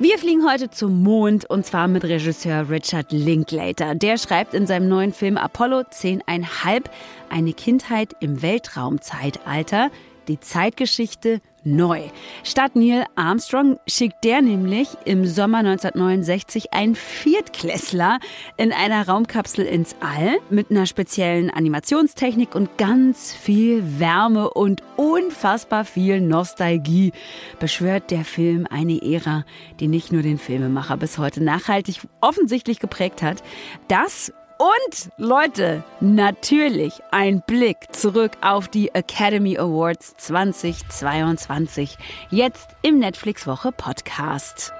[0.00, 3.94] Wir fliegen heute zum Mond und zwar mit Regisseur Richard Linklater.
[3.94, 6.86] Der schreibt in seinem neuen Film Apollo 10,5
[7.30, 9.92] eine Kindheit im Weltraumzeitalter,
[10.26, 12.02] die Zeitgeschichte neu.
[12.42, 18.18] Statt Neil Armstrong schickt der nämlich im Sommer 1969 einen Viertklässler
[18.56, 25.84] in einer Raumkapsel ins All mit einer speziellen Animationstechnik und ganz viel Wärme und unfassbar
[25.84, 27.12] viel Nostalgie
[27.58, 29.44] beschwört der Film eine Ära,
[29.80, 33.42] die nicht nur den Filmemacher bis heute nachhaltig offensichtlich geprägt hat.
[33.88, 41.96] Das und Leute, natürlich ein Blick zurück auf die Academy Awards 2022.
[42.30, 44.72] Jetzt im Netflix Woche Podcast.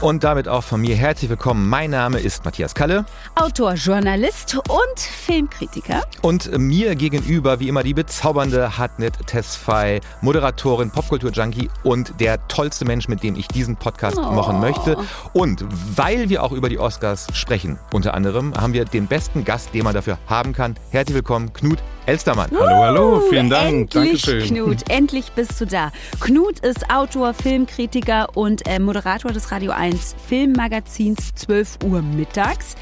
[0.00, 1.68] Und damit auch von mir herzlich willkommen.
[1.68, 3.04] Mein Name ist Matthias Kalle.
[3.34, 6.00] Autor, Journalist und Filmkritiker.
[6.22, 13.08] Und mir gegenüber, wie immer, die bezaubernde Hartnett Tesfai, Moderatorin, Popkultur-Junkie und der tollste Mensch,
[13.08, 14.32] mit dem ich diesen Podcast oh.
[14.32, 14.96] machen möchte.
[15.34, 19.74] Und weil wir auch über die Oscars sprechen, unter anderem, haben wir den besten Gast,
[19.74, 20.76] den man dafür haben kann.
[20.92, 22.50] Herzlich willkommen, Knut Elstermann.
[22.58, 23.94] Hallo, hallo, vielen Dank.
[23.94, 24.54] Endlich, Dankeschön.
[24.54, 25.92] Knut, endlich bist du da.
[26.20, 32.76] Knut ist Autor, Filmkritiker und äh, Moderator des Radio 1 Filmmagazins 12 Uhr mittags.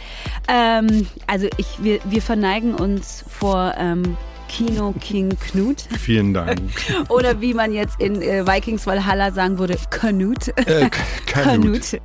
[0.48, 4.16] Ähm, also ich, wir, wir verneigen uns vor ähm,
[4.48, 5.82] Kino King Knut.
[5.98, 6.60] Vielen Dank.
[7.08, 10.48] Oder wie man jetzt in äh, Vikings Valhalla sagen würde, Knut.
[10.56, 10.90] Äh,
[11.26, 12.00] Knut.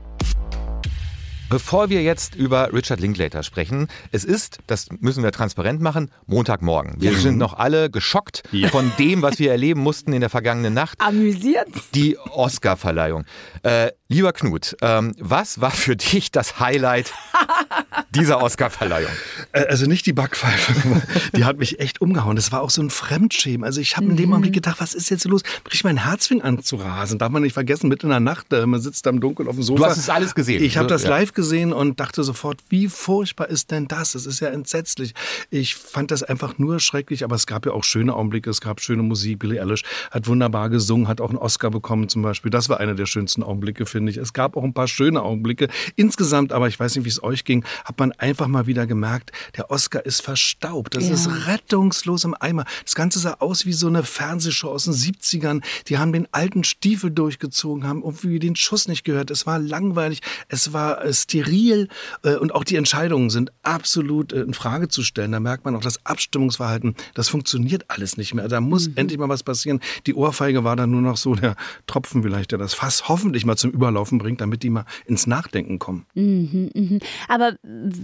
[1.54, 6.96] Bevor wir jetzt über Richard Linklater sprechen, es ist, das müssen wir transparent machen, Montagmorgen.
[6.98, 8.70] Wir sind noch alle geschockt ja.
[8.70, 11.00] von dem, was wir erleben mussten in der vergangenen Nacht.
[11.00, 11.68] Amüsiert.
[11.94, 13.26] Die Oscar-Verleihung.
[13.62, 17.14] Äh, lieber Knut, ähm, was war für dich das Highlight
[18.12, 19.12] dieser Oscar-Verleihung?
[19.52, 21.02] Also nicht die Backpfeife,
[21.36, 22.36] die hat mich echt umgehauen.
[22.36, 23.64] Das war auch so ein Fremdschämen.
[23.64, 24.32] Also ich habe in dem mhm.
[24.32, 25.44] Moment gedacht, was ist jetzt los?
[25.64, 27.20] Bricht mein Herz fing an zu rasen.
[27.20, 29.56] Darf man nicht vergessen, mitten in der Nacht, äh, man sitzt da im Dunkeln auf
[29.56, 29.78] dem Sofa.
[29.78, 30.64] Du hast es alles gesehen.
[30.64, 31.10] Ich habe das ja.
[31.10, 34.16] live gesehen und dachte sofort, wie furchtbar ist denn das?
[34.16, 35.14] Es ist ja entsetzlich.
[35.50, 38.82] Ich fand das einfach nur schrecklich, aber es gab ja auch schöne Augenblicke, es gab
[38.82, 39.40] schöne Musik.
[39.40, 42.52] Billie Eilish hat wunderbar gesungen, hat auch einen Oscar bekommen zum Beispiel.
[42.52, 44.18] Das war einer der schönsten Augenblicke, finde ich.
[44.18, 45.68] Es gab auch ein paar schöne Augenblicke.
[45.96, 49.32] Insgesamt, aber ich weiß nicht, wie es euch ging, hat man einfach mal wieder gemerkt,
[49.58, 50.96] der Oscar ist verstaubt.
[50.96, 51.14] Das ja.
[51.14, 52.66] ist rettungslos im Eimer.
[52.84, 55.62] Das Ganze sah aus wie so eine Fernsehshow aus den 70ern.
[55.88, 59.32] Die haben den alten Stiefel durchgezogen, haben irgendwie den Schuss nicht gehört.
[59.32, 61.88] Es war langweilig, es war äh, steril
[62.24, 65.32] äh, und auch die Entscheidungen sind absolut äh, in Frage zu stellen.
[65.32, 68.48] Da merkt man auch das Abstimmungsverhalten, das funktioniert alles nicht mehr.
[68.48, 68.94] Da muss mhm.
[68.98, 69.80] endlich mal was passieren.
[70.08, 71.56] Die Ohrfeige war dann nur noch so der
[71.88, 75.80] Tropfen vielleicht, der das Fass hoffentlich mal zum Überlaufen bringt, damit die mal ins Nachdenken
[75.80, 76.06] kommen.
[76.14, 77.00] Mhm, mh.
[77.28, 77.56] Aber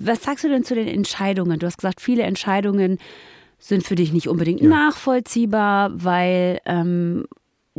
[0.04, 1.60] was sagst du denn zu den Entscheidungen?
[1.60, 2.98] Du hast gesagt, viele Entscheidungen
[3.60, 4.70] sind für dich nicht unbedingt ja.
[4.70, 7.26] nachvollziehbar, weil ähm,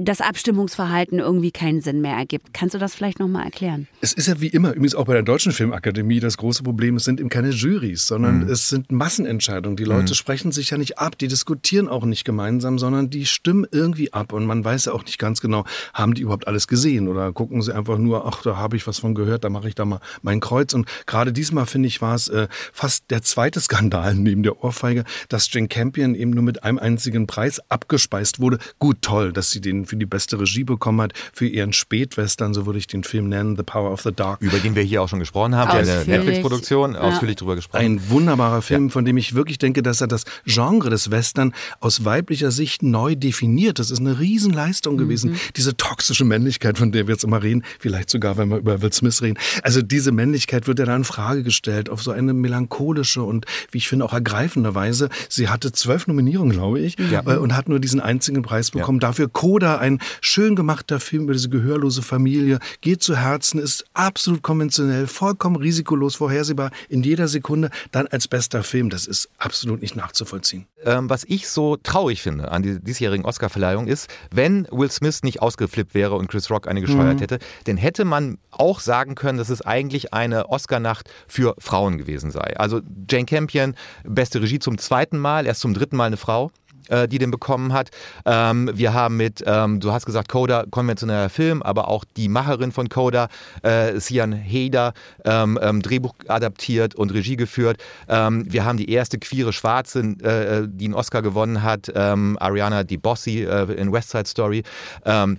[0.05, 2.53] das Abstimmungsverhalten irgendwie keinen Sinn mehr ergibt.
[2.55, 3.87] Kannst du das vielleicht nochmal erklären?
[4.01, 7.05] Es ist ja wie immer, übrigens auch bei der Deutschen Filmakademie, das große Problem, es
[7.05, 8.51] sind eben keine Jurys, sondern mhm.
[8.51, 9.77] es sind Massenentscheidungen.
[9.77, 10.15] Die Leute mhm.
[10.15, 14.33] sprechen sich ja nicht ab, die diskutieren auch nicht gemeinsam, sondern die stimmen irgendwie ab.
[14.33, 17.63] Und man weiß ja auch nicht ganz genau, haben die überhaupt alles gesehen oder gucken
[17.63, 20.01] sie einfach nur, ach, da habe ich was von gehört, da mache ich da mal
[20.23, 20.75] mein Kreuz.
[20.75, 25.05] Und gerade diesmal, finde ich, war es äh, fast der zweite Skandal neben der Ohrfeige,
[25.29, 28.59] dass Jane Campion eben nur mit einem einzigen Preis abgespeist wurde.
[28.79, 32.65] Gut, toll, dass sie den für die beste Regie bekommen hat, für ihren Spätwestern, so
[32.65, 34.41] würde ich den Film nennen, The Power of the Dark.
[34.41, 37.01] Über den wir hier auch schon gesprochen haben, eine Netflix-Produktion, ja.
[37.01, 37.83] ausführlich drüber gesprochen.
[37.83, 38.93] Ein wunderbarer Film, ja.
[38.93, 43.17] von dem ich wirklich denke, dass er das Genre des Western aus weiblicher Sicht neu
[43.17, 43.79] definiert.
[43.79, 44.99] Das ist eine Riesenleistung mhm.
[44.99, 45.37] gewesen.
[45.57, 48.93] Diese toxische Männlichkeit, von der wir jetzt immer reden, vielleicht sogar, wenn wir über Will
[48.93, 49.39] Smith reden.
[49.63, 53.79] Also diese Männlichkeit wird ja da in Frage gestellt, auf so eine melancholische und, wie
[53.79, 55.09] ich finde, auch ergreifende Weise.
[55.29, 57.23] Sie hatte zwölf Nominierungen, glaube ich, ja.
[57.27, 59.01] Äh, und hat nur diesen einzigen Preis bekommen.
[59.01, 64.43] Dafür Coda ein schön gemachter Film über diese gehörlose Familie, geht zu Herzen, ist absolut
[64.43, 68.91] konventionell, vollkommen risikolos, vorhersehbar, in jeder Sekunde, dann als bester Film.
[68.91, 70.67] Das ist absolut nicht nachzuvollziehen.
[70.85, 75.43] Ähm, was ich so traurig finde an der diesjährigen Oscarverleihung ist, wenn Will Smith nicht
[75.43, 77.21] ausgeflippt wäre und Chris Rock eine gescheuert mhm.
[77.21, 82.31] hätte, dann hätte man auch sagen können, dass es eigentlich eine Oscarnacht für Frauen gewesen
[82.31, 82.57] sei.
[82.57, 83.75] Also Jane Campion,
[84.05, 86.51] beste Regie zum zweiten Mal, erst zum dritten Mal eine Frau
[86.91, 87.91] äh, die den bekommen hat.
[88.25, 92.73] Ähm, wir haben mit, ähm, du hast gesagt, Coda, konventioneller Film, aber auch die Macherin
[92.73, 93.29] von Coda,
[93.63, 94.93] äh, Sian Heder,
[95.25, 97.79] ähm, ähm, Drehbuch adaptiert und Regie geführt.
[98.09, 102.85] Ähm, wir haben die erste queere Schwarze, äh, die einen Oscar gewonnen hat, ähm, Ariana
[102.85, 104.63] DeBossi äh, in West Side Story.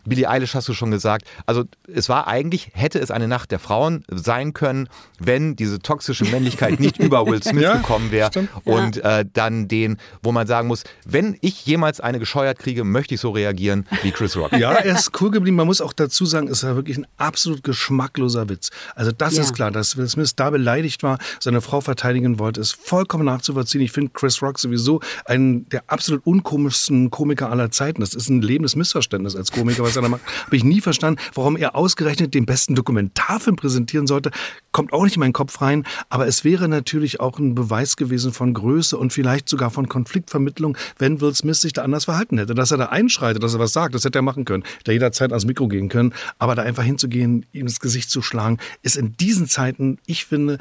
[0.05, 1.25] Billie Eilish hast du schon gesagt.
[1.45, 4.87] Also es war eigentlich, hätte es eine Nacht der Frauen sein können,
[5.19, 9.97] wenn diese toxische Männlichkeit nicht über Will Smith ja, gekommen wäre und äh, dann den,
[10.23, 14.11] wo man sagen muss, wenn ich jemals eine gescheuert kriege, möchte ich so reagieren wie
[14.11, 14.51] Chris Rock.
[14.61, 15.57] Ja, er ist cool geblieben.
[15.57, 18.69] Man muss auch dazu sagen, es war wirklich ein absolut geschmackloser Witz.
[18.95, 19.41] Also das ja.
[19.41, 23.81] ist klar, dass Will Smith da beleidigt war, seine Frau verteidigen wollte, ist vollkommen nachzuvollziehen.
[23.81, 28.01] Ich finde Chris Rock sowieso einen der absolut unkomischsten Komiker aller Zeiten.
[28.01, 30.21] Das ist ein lebendes Missverständnis als Komiker, was er da macht.
[30.45, 34.29] Habe ich nie verstanden, warum er ausgerechnet den besten Dokumentarfilm präsentieren sollte.
[34.71, 35.85] Kommt auch nicht in meinen Kopf rein.
[36.09, 40.77] Aber es wäre natürlich auch ein Beweis gewesen von Größe und vielleicht sogar von Konfliktvermittlung,
[40.99, 42.55] wenn Will Smith sich da anders verhalten hätte.
[42.55, 44.63] Dass er da einschreitet, dass er was sagt, das hätte er machen können.
[44.85, 46.13] Er jederzeit ans Mikro gehen können.
[46.39, 50.57] Aber da einfach hinzugehen, ihm ins Gesicht zu schlagen, ist in diesen Zeiten, ich finde,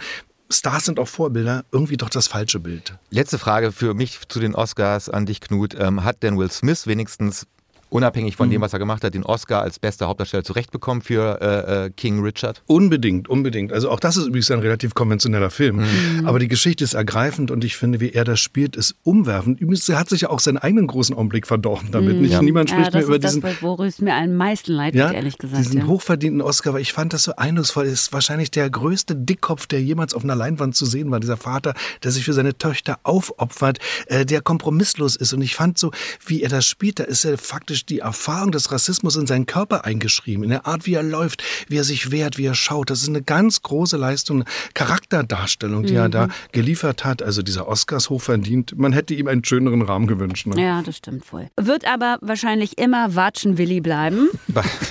[0.53, 2.99] Stars sind auch Vorbilder, irgendwie doch das falsche Bild.
[3.11, 5.77] Letzte Frage für mich zu den Oscars an dich, Knut.
[5.79, 7.47] Ähm, hat denn Will Smith wenigstens
[7.91, 8.53] unabhängig von mhm.
[8.53, 12.23] dem, was er gemacht hat, den Oscar als bester Hauptdarsteller zurechtbekommen für äh, äh, King
[12.23, 12.63] Richard?
[12.67, 13.73] Unbedingt, unbedingt.
[13.73, 15.77] Also auch das ist übrigens ein relativ konventioneller Film.
[15.77, 16.27] Mhm.
[16.27, 19.61] Aber die Geschichte ist ergreifend und ich finde, wie er das spielt, ist umwerfend.
[19.61, 22.17] Übrigens, er hat sich ja auch seinen eigenen großen Augenblick verdorben damit.
[22.17, 22.23] Mhm.
[22.23, 22.43] Nicht, ja.
[22.43, 23.43] Niemand spricht ja, mehr über diesen...
[23.43, 25.65] Das, worüber es mir am meisten leid ja, ehrlich gesagt.
[25.65, 25.87] Diesen ja.
[25.87, 27.87] hochverdienten Oscar, weil ich fand das so eindrucksvoll.
[27.87, 31.21] Er ist wahrscheinlich der größte Dickkopf, der jemals auf einer Leinwand zu sehen war.
[31.21, 35.33] Dieser Vater, der sich für seine Töchter aufopfert, äh, der kompromisslos ist.
[35.33, 35.91] Und ich fand so,
[36.25, 39.85] wie er das spielt, da ist er faktisch die Erfahrung des Rassismus in seinen Körper
[39.85, 42.91] eingeschrieben, in der Art, wie er läuft, wie er sich wehrt, wie er schaut.
[42.91, 44.45] Das ist eine ganz große Leistung,
[44.75, 45.99] Charakterdarstellung, die mhm.
[45.99, 46.33] er da mhm.
[46.53, 47.23] geliefert hat.
[47.23, 48.79] Also dieser Oscars hochverdient.
[48.79, 50.47] Man hätte ihm einen schöneren Rahmen gewünscht.
[50.47, 50.63] Ne?
[50.63, 51.49] Ja, das stimmt wohl.
[51.57, 54.29] Wird aber wahrscheinlich immer Watschenwilli bleiben.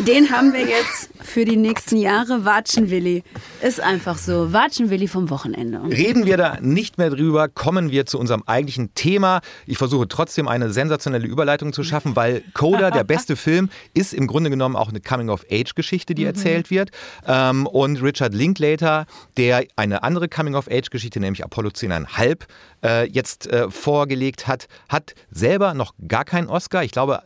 [0.07, 2.45] Den haben wir jetzt für die nächsten Jahre.
[2.45, 3.24] Watschenwilli
[3.62, 4.53] ist einfach so.
[4.53, 5.81] Watschenwilli vom Wochenende.
[5.89, 9.42] Reden wir da nicht mehr drüber, kommen wir zu unserem eigentlichen Thema.
[9.65, 12.44] Ich versuche trotzdem eine sensationelle Überleitung zu schaffen, weil
[12.79, 16.29] Coda, der beste Film ist im Grunde genommen auch eine Coming-of-Age-Geschichte, die mhm.
[16.29, 16.91] erzählt wird.
[17.27, 19.05] Ähm, und Richard Linklater,
[19.37, 22.41] der eine andere Coming-of-Age-Geschichte, nämlich Apollo 10,5,
[22.83, 26.83] äh, jetzt äh, vorgelegt hat, hat selber noch gar keinen Oscar.
[26.83, 27.21] Ich glaube,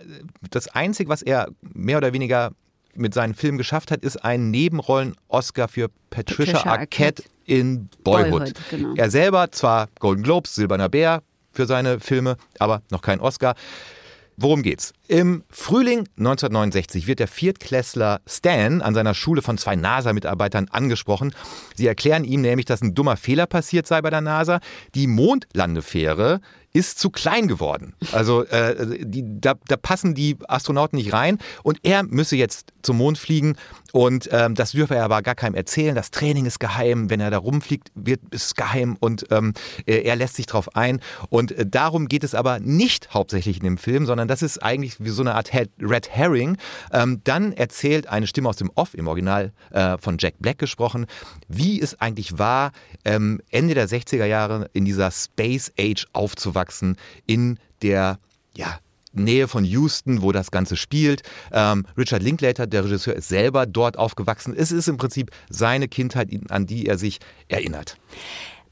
[0.50, 2.52] das Einzige, was er mehr oder weniger
[2.96, 8.32] mit seinen Filmen geschafft hat, ist ein Nebenrollen-Oscar für Patricia, Patricia Arquette, Arquette in Boyhood.
[8.32, 8.94] Boyhood genau.
[8.96, 13.56] Er selber zwar Golden Globes, Silberner Bär für seine Filme, aber noch kein Oscar.
[14.38, 14.94] Worum geht's?
[15.08, 21.34] Im Frühling 1969 wird der Viertklässler Stan an seiner Schule von zwei NASA-Mitarbeitern angesprochen.
[21.76, 24.60] Sie erklären ihm nämlich, dass ein dummer Fehler passiert sei bei der NASA.
[24.96, 26.42] Die Mondlandefähre
[26.74, 27.94] ist zu klein geworden.
[28.12, 32.98] Also äh, die, da, da, passen die Astronauten nicht rein und er müsse jetzt zum
[32.98, 33.56] Mond fliegen
[33.94, 35.94] und ähm, das dürfe er aber gar keinem erzählen.
[35.94, 39.54] Das Training ist geheim, wenn er da rumfliegt, wird ist es geheim und ähm,
[39.86, 41.00] er lässt sich drauf ein
[41.30, 44.96] und äh, darum geht es aber nicht hauptsächlich in dem Film, sondern das ist eigentlich
[45.00, 46.58] wie so eine Art Red Herring.
[46.92, 51.06] Ähm, dann erzählt eine Stimme aus dem Off im Original äh, von Jack Black gesprochen,
[51.48, 52.72] wie es eigentlich war,
[53.06, 56.98] ähm, Ende der 60er Jahre in dieser Space Age aufzuwachsen
[57.28, 58.18] in der
[58.56, 58.80] ja,
[59.14, 61.24] Nähe von Houston, wo das Ganze spielt.
[61.52, 64.54] Ähm, Richard Linklater, der Regisseur, ist selber dort aufgewachsen.
[64.56, 67.98] Es ist im Prinzip seine Kindheit, an die er sich erinnert.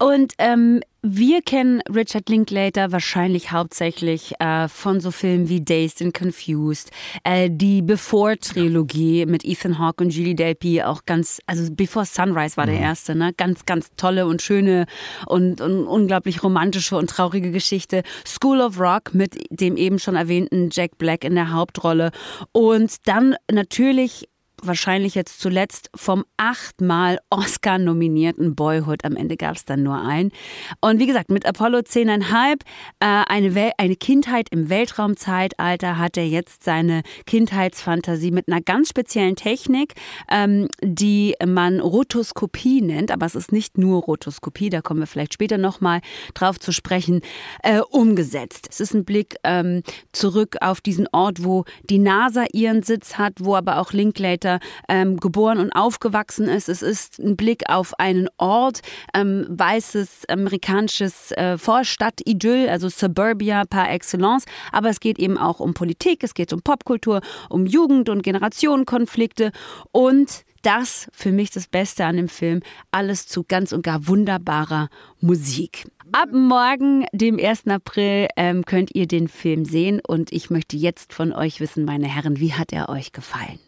[0.01, 6.17] Und ähm, wir kennen Richard Linklater wahrscheinlich hauptsächlich äh, von so Filmen wie Dazed and
[6.17, 6.89] Confused,
[7.23, 12.65] äh, die Before-Trilogie mit Ethan Hawke und Julie Delpy, auch ganz, also Before Sunrise war
[12.65, 12.81] der mhm.
[12.81, 13.31] erste, ne?
[13.37, 14.87] Ganz, ganz tolle und schöne
[15.27, 18.01] und, und unglaublich romantische und traurige Geschichte.
[18.25, 22.09] School of Rock mit dem eben schon erwähnten Jack Black in der Hauptrolle.
[22.53, 24.27] Und dann natürlich
[24.63, 29.05] wahrscheinlich jetzt zuletzt vom achtmal Oscar nominierten Boyhood.
[29.05, 30.31] Am Ende gab es dann nur einen.
[30.79, 32.61] Und wie gesagt, mit Apollo 10,5,
[32.99, 39.35] äh, eine, eine Kindheit im Weltraumzeitalter, hat er jetzt seine Kindheitsfantasie mit einer ganz speziellen
[39.35, 39.93] Technik,
[40.29, 43.11] ähm, die man Rotoskopie nennt.
[43.11, 46.01] Aber es ist nicht nur Rotoskopie, da kommen wir vielleicht später nochmal
[46.33, 47.21] drauf zu sprechen,
[47.63, 48.67] äh, umgesetzt.
[48.69, 53.33] Es ist ein Blick ähm, zurück auf diesen Ort, wo die NASA ihren Sitz hat,
[53.39, 56.69] wo aber auch Linklater Manchester ähm, geboren und aufgewachsen ist.
[56.69, 58.81] Es ist ein Blick auf einen Ort,
[59.13, 64.45] ähm, weißes amerikanisches äh, Vorstadt-Idyll, also Suburbia par excellence.
[64.71, 69.51] Aber es geht eben auch um Politik, es geht um Popkultur, um Jugend- und Generationenkonflikte
[69.91, 74.89] und das für mich das Beste an dem Film, alles zu ganz und gar wunderbarer
[75.19, 75.87] Musik.
[76.11, 77.67] Ab morgen, dem 1.
[77.67, 82.07] April, ähm, könnt ihr den Film sehen und ich möchte jetzt von euch wissen, meine
[82.07, 83.59] Herren, wie hat er euch gefallen?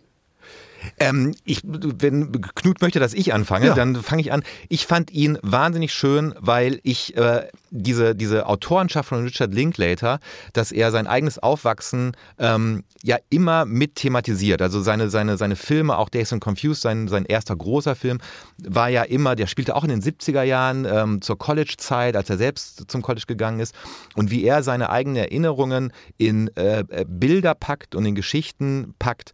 [1.00, 3.74] Ähm, ich, wenn Knut möchte, dass ich anfange, ja.
[3.74, 4.44] dann fange ich an.
[4.70, 10.20] Ich fand ihn wahnsinnig schön, weil ich äh, diese, diese Autorenschaft von Richard Linklater,
[10.54, 14.62] dass er sein eigenes Aufwachsen ähm, ja immer mit thematisiert.
[14.62, 18.20] Also seine, seine, seine Filme, auch Days and Confused, sein, sein erster großer Film,
[18.58, 22.38] war ja immer, der spielte auch in den 70er Jahren ähm, zur College-Zeit, als er
[22.38, 23.74] selbst zum College gegangen ist.
[24.16, 29.34] Und wie er seine eigenen Erinnerungen in äh, Bilder packt und in Geschichten packt,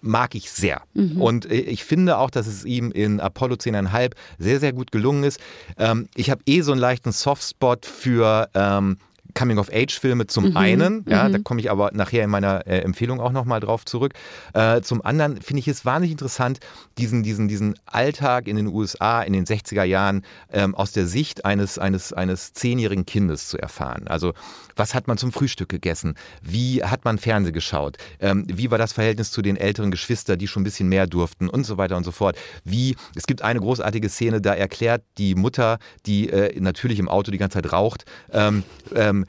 [0.00, 0.82] mag ich sehr.
[0.94, 1.20] Mhm.
[1.20, 5.24] Und äh, ich finde auch, dass es ihm in Apollo 10,5 sehr, sehr gut gelungen
[5.24, 5.40] ist.
[5.78, 8.98] Ähm, ich habe eh so einen leichten Softspot für ähm,
[9.34, 11.32] Coming-of-Age-Filme zum mhm, einen, ja, mhm.
[11.32, 14.14] da komme ich aber nachher in meiner äh, Empfehlung auch nochmal drauf zurück.
[14.54, 16.60] Äh, zum anderen finde ich es wahnsinnig interessant,
[16.98, 21.44] diesen, diesen, diesen Alltag in den USA in den 60er Jahren ähm, aus der Sicht
[21.44, 24.06] eines, eines, eines zehnjährigen Kindes zu erfahren.
[24.08, 24.34] Also
[24.76, 26.14] was hat man zum Frühstück gegessen?
[26.42, 27.98] Wie hat man Fernsehen geschaut?
[28.20, 31.48] Ähm, wie war das Verhältnis zu den älteren Geschwistern, die schon ein bisschen mehr durften
[31.48, 32.36] und so weiter und so fort?
[32.64, 37.30] Wie, es gibt eine großartige Szene, da erklärt die Mutter, die äh, natürlich im Auto
[37.30, 38.64] die ganze Zeit raucht, ähm,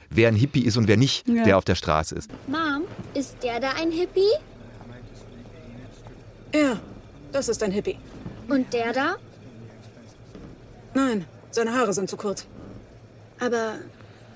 [0.09, 1.43] wer ein Hippie ist und wer nicht, ja.
[1.43, 2.29] der auf der Straße ist.
[2.47, 2.83] Mom,
[3.13, 4.31] ist der da ein Hippie?
[6.53, 6.79] Ja,
[7.31, 7.97] das ist ein Hippie.
[8.47, 9.15] Und der da?
[10.93, 12.45] Nein, seine Haare sind zu kurz.
[13.39, 13.75] Aber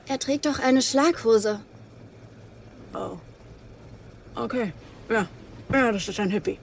[0.07, 1.59] er trägt doch eine Schlaghose.
[2.93, 3.17] Oh.
[4.35, 4.73] Okay.
[5.09, 5.27] Ja.
[5.71, 6.59] Ja, das ist ein Hippie.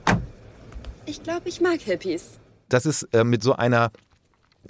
[1.05, 2.39] Ich glaube, ich mag Hippies.
[2.69, 3.91] Das ist äh, mit so einer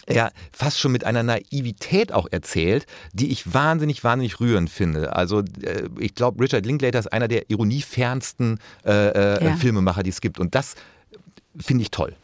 [0.10, 5.16] ja, fast schon mit einer Naivität auch erzählt, die ich wahnsinnig, wahnsinnig rührend finde.
[5.16, 9.56] Also äh, ich glaube, Richard Linklater ist einer der ironiefernsten äh, äh, ja.
[9.56, 10.40] Filmemacher, die es gibt.
[10.40, 10.76] Und das
[11.58, 12.16] finde ich toll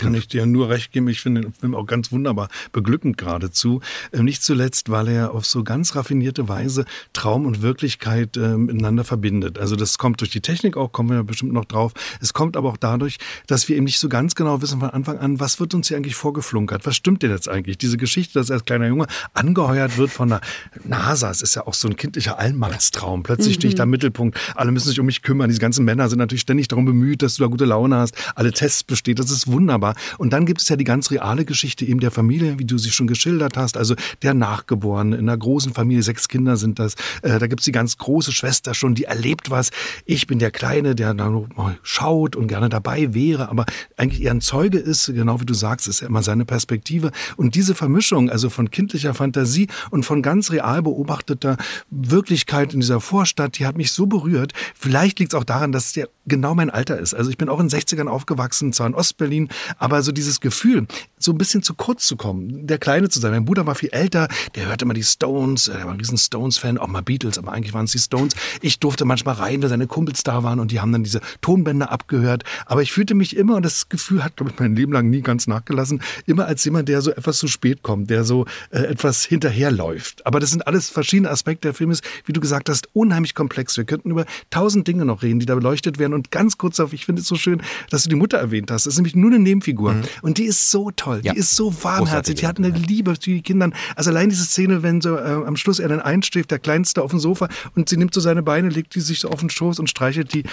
[0.00, 1.08] kann ich dir nur recht geben.
[1.08, 3.80] Ich finde den Film auch ganz wunderbar, beglückend geradezu.
[4.12, 9.04] Ähm, nicht zuletzt, weil er auf so ganz raffinierte Weise Traum und Wirklichkeit äh, miteinander
[9.04, 9.58] verbindet.
[9.58, 11.92] Also das kommt durch die Technik auch, kommen wir bestimmt noch drauf.
[12.20, 15.18] Es kommt aber auch dadurch, dass wir eben nicht so ganz genau wissen von Anfang
[15.18, 16.86] an, was wird uns hier eigentlich vorgeflunkert?
[16.86, 17.76] Was stimmt denn jetzt eigentlich?
[17.76, 20.40] Diese Geschichte, dass er als kleiner Junge angeheuert wird von der
[20.84, 23.22] NASA, es ist ja auch so ein kindlicher Allmachtstraum.
[23.22, 23.60] Plötzlich mhm.
[23.60, 25.48] stehe ich da im Mittelpunkt, alle müssen sich um mich kümmern.
[25.48, 28.52] Diese ganzen Männer sind natürlich ständig darum bemüht, dass du da gute Laune hast, alle
[28.52, 29.18] Tests besteht.
[29.18, 30.18] Das ist wunderbar war.
[30.18, 32.90] Und dann gibt es ja die ganz reale Geschichte eben der Familie, wie du sie
[32.90, 33.76] schon geschildert hast.
[33.76, 36.94] Also der Nachgeborene in einer großen Familie, sechs Kinder sind das.
[37.22, 39.70] Äh, da gibt es die ganz große Schwester schon, die erlebt was.
[40.04, 43.66] Ich bin der Kleine, der da mal schaut und gerne dabei wäre, aber
[43.96, 47.10] eigentlich eher ein Zeuge ist, genau wie du sagst, ist ja immer seine Perspektive.
[47.36, 51.56] Und diese Vermischung, also von kindlicher Fantasie und von ganz real beobachteter
[51.90, 54.52] Wirklichkeit in dieser Vorstadt, die hat mich so berührt.
[54.74, 57.14] Vielleicht liegt es auch daran, dass es ja genau mein Alter ist.
[57.14, 59.48] Also ich bin auch in den 60ern aufgewachsen, zwar in Ostberlin,
[59.78, 60.86] aber so dieses Gefühl,
[61.18, 63.32] so ein bisschen zu kurz zu kommen, der Kleine zu sein.
[63.32, 66.78] Mein Bruder war viel älter, der hörte immer die Stones, er war ein riesen Stones-Fan,
[66.78, 68.34] auch mal Beatles, aber eigentlich waren es die Stones.
[68.62, 71.92] Ich durfte manchmal rein, da seine Kumpels da waren und die haben dann diese Tonbänder
[71.92, 72.44] abgehört.
[72.66, 75.20] Aber ich fühlte mich immer, und das Gefühl hat, glaube ich, mein Leben lang nie
[75.20, 79.24] ganz nachgelassen, immer als jemand, der so etwas zu spät kommt, der so äh, etwas
[79.24, 80.26] hinterherläuft.
[80.26, 81.68] Aber das sind alles verschiedene Aspekte.
[81.68, 83.76] Der Film ist, wie du gesagt hast, unheimlich komplex.
[83.76, 86.14] Wir könnten über tausend Dinge noch reden, die da beleuchtet werden.
[86.14, 88.86] Und ganz kurz auf, ich finde es so schön, dass du die Mutter erwähnt hast.
[88.86, 89.92] Das ist nämlich nur eine Nebenfigur Nebenfigur.
[89.92, 90.02] Mhm.
[90.22, 91.32] Und die ist so toll, ja.
[91.32, 93.74] die ist so warmherzig, die hat eine Liebe zu den Kindern.
[93.96, 97.10] Also allein diese Szene, wenn so äh, am Schluss er dann einschläft, der Kleinste auf
[97.10, 99.78] dem Sofa und sie nimmt so seine Beine, legt die sich so auf den Schoß
[99.78, 100.44] und streichelt die.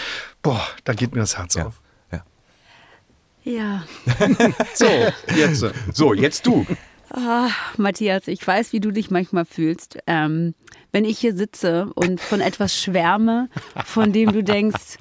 [0.42, 1.68] Boah, da geht mir das Herz ja.
[1.68, 1.82] auf.
[3.44, 3.86] Ja.
[4.74, 4.86] so,
[5.34, 5.66] jetzt.
[5.94, 6.66] So, jetzt du.
[7.10, 7.48] Ah,
[7.78, 10.54] Matthias, ich weiß, wie du dich manchmal fühlst, ähm,
[10.92, 13.48] wenn ich hier sitze und von etwas schwärme,
[13.86, 14.98] von dem du denkst,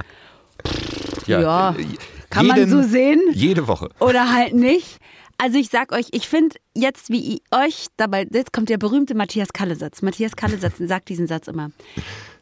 [1.26, 1.84] ja, ja äh,
[2.30, 3.20] kann jeden, man so sehen?
[3.32, 3.90] Jede Woche.
[4.00, 4.98] Oder halt nicht.
[5.38, 9.52] Also ich sag euch, ich finde jetzt, wie euch dabei, jetzt kommt der berühmte Matthias
[9.52, 10.00] Kalle-Satz.
[10.02, 11.70] Matthias Kalle-Satz sagt diesen Satz immer.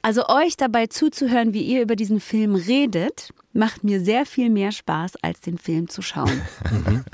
[0.02, 4.70] Also euch dabei zuzuhören, wie ihr über diesen Film redet, macht mir sehr viel mehr
[4.70, 6.42] Spaß, als den Film zu schauen.
[6.70, 7.04] Mhm.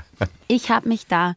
[0.47, 1.35] ich habe mich da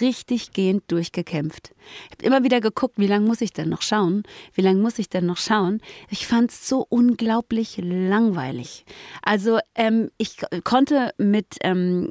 [0.00, 1.72] richtig gehend durchgekämpft.
[2.06, 4.22] Ich habe immer wieder geguckt, wie lange muss ich denn noch schauen?
[4.54, 5.80] Wie lange muss ich denn noch schauen?
[6.10, 8.84] Ich fand es so unglaublich langweilig.
[9.22, 12.10] Also ähm, ich konnte mit ähm,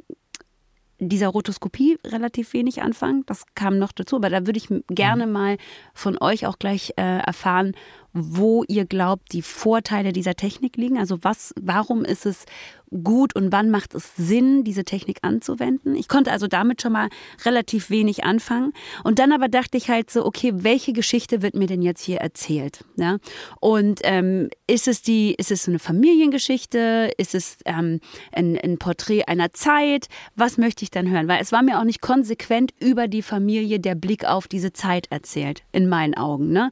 [1.00, 3.24] dieser Rotoskopie relativ wenig anfangen.
[3.26, 5.32] Das kam noch dazu, aber da würde ich gerne mhm.
[5.32, 5.56] mal
[5.94, 7.72] von euch auch gleich äh, erfahren,
[8.12, 10.98] wo ihr glaubt, die Vorteile dieser Technik liegen.
[10.98, 12.44] Also was, warum ist es
[12.90, 15.94] gut und wann macht es Sinn, diese Technik anzuwenden?
[15.94, 17.08] Ich konnte also damit schon mal
[17.44, 18.72] relativ wenig anfangen.
[19.04, 22.18] Und dann aber dachte ich halt so, okay, welche Geschichte wird mir denn jetzt hier
[22.18, 22.84] erzählt?
[22.96, 23.18] Ja?
[23.60, 27.12] Und ähm, ist es die, ist es so eine Familiengeschichte?
[27.16, 28.00] Ist es ähm,
[28.32, 30.08] ein, ein Porträt einer Zeit?
[30.34, 31.28] Was möchte ich dann hören?
[31.28, 35.06] Weil es war mir auch nicht konsequent über die Familie der Blick auf diese Zeit
[35.10, 36.50] erzählt, in meinen Augen.
[36.50, 36.70] Ne?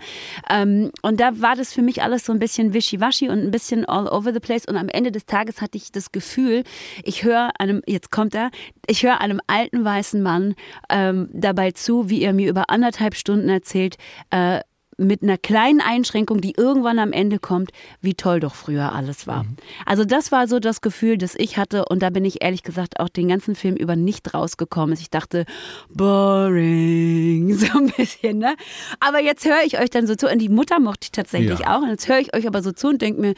[0.50, 3.84] Ähm, und da war das für mich alles so ein bisschen wischiwaschi und ein bisschen
[3.84, 4.66] all over the place.
[4.66, 6.64] Und am Ende des Tages hatte ich das Gefühl,
[7.04, 8.50] ich höre einem, jetzt kommt er,
[8.86, 10.54] ich höre einem alten weißen Mann
[10.90, 13.96] ähm, dabei zu, wie er mir über anderthalb Stunden erzählt,
[14.30, 14.60] äh,
[14.98, 19.44] mit einer kleinen Einschränkung, die irgendwann am Ende kommt, wie toll doch früher alles war.
[19.44, 19.56] Mhm.
[19.86, 22.98] Also das war so das Gefühl, das ich hatte und da bin ich ehrlich gesagt
[22.98, 24.96] auch den ganzen Film über nicht rausgekommen.
[24.98, 25.46] Ich dachte,
[25.88, 28.56] boring, so ein bisschen, ne?
[28.98, 31.76] Aber jetzt höre ich euch dann so zu und die Mutter mochte ich tatsächlich ja.
[31.76, 33.34] auch und jetzt höre ich euch aber so zu und denke mir,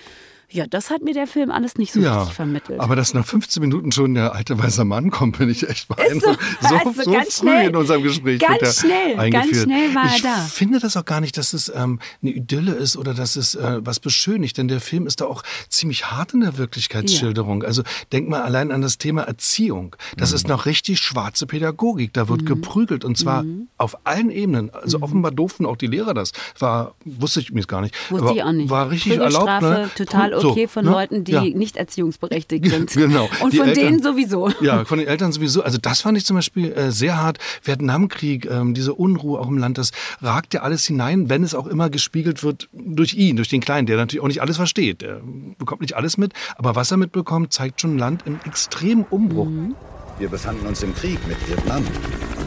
[0.52, 2.80] ja, das hat mir der Film alles nicht so ja, richtig vermittelt.
[2.80, 6.40] Aber dass nach 15 Minuten schon der alte weiße Mann kommt, bin ich echt beeindruckt.
[6.60, 9.54] So, so, also so früh schnell, in unserem Gespräch ganz schnell, eingeführt.
[9.54, 10.46] Ganz schnell war ich er da.
[10.46, 13.54] Ich finde das auch gar nicht, dass es ähm, eine Idylle ist oder dass es
[13.54, 17.62] äh, was beschönigt, denn der Film ist da auch ziemlich hart in der Wirklichkeitsschilderung.
[17.62, 17.68] Ja.
[17.68, 19.94] Also denk mal allein an das Thema Erziehung.
[20.16, 20.36] Das mhm.
[20.36, 22.12] ist noch richtig schwarze Pädagogik.
[22.12, 22.46] Da wird mhm.
[22.46, 23.68] geprügelt und zwar mhm.
[23.76, 24.70] auf allen Ebenen.
[24.70, 25.04] Also mhm.
[25.04, 26.32] offenbar durften auch die Lehrer das.
[26.58, 27.94] War, wusste ich mir gar nicht.
[28.10, 28.68] Wusste ich auch nicht.
[28.68, 29.62] War richtig erlaubt.
[29.62, 29.90] Ne?
[29.94, 30.90] total okay so, von ne?
[30.90, 31.42] Leuten, die ja.
[31.42, 32.92] nicht erziehungsberechtigt sind.
[32.92, 33.28] genau.
[33.42, 34.50] Und die von Eltern, denen sowieso.
[34.60, 35.62] Ja, von den Eltern sowieso.
[35.62, 37.38] Also das fand ich zum Beispiel äh, sehr hart.
[37.62, 41.66] Vietnamkrieg, ähm, diese Unruhe auch im Land, das ragt ja alles hinein, wenn es auch
[41.66, 45.02] immer gespiegelt wird durch ihn, durch den Kleinen, der natürlich auch nicht alles versteht.
[45.02, 45.20] Der
[45.58, 49.48] bekommt nicht alles mit, aber was er mitbekommt, zeigt schon ein Land in extremem Umbruch.
[49.48, 49.74] Mhm.
[50.18, 51.82] Wir befanden uns im Krieg mit Vietnam.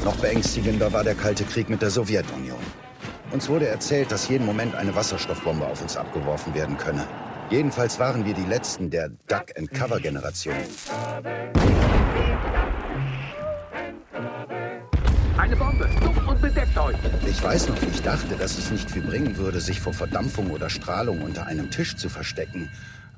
[0.05, 2.59] Noch beängstigender war der Kalte Krieg mit der Sowjetunion.
[3.31, 7.07] Uns wurde erzählt, dass jeden Moment eine Wasserstoffbombe auf uns abgeworfen werden könne.
[7.53, 10.55] Jedenfalls waren wir die letzten der Duck-and-Cover-Generation.
[15.37, 15.87] Eine Bombe!
[16.01, 16.95] Sucht und bedeckt euch!
[17.27, 20.49] Ich weiß noch, wie ich dachte, dass es nicht viel bringen würde, sich vor Verdampfung
[20.49, 22.71] oder Strahlung unter einem Tisch zu verstecken.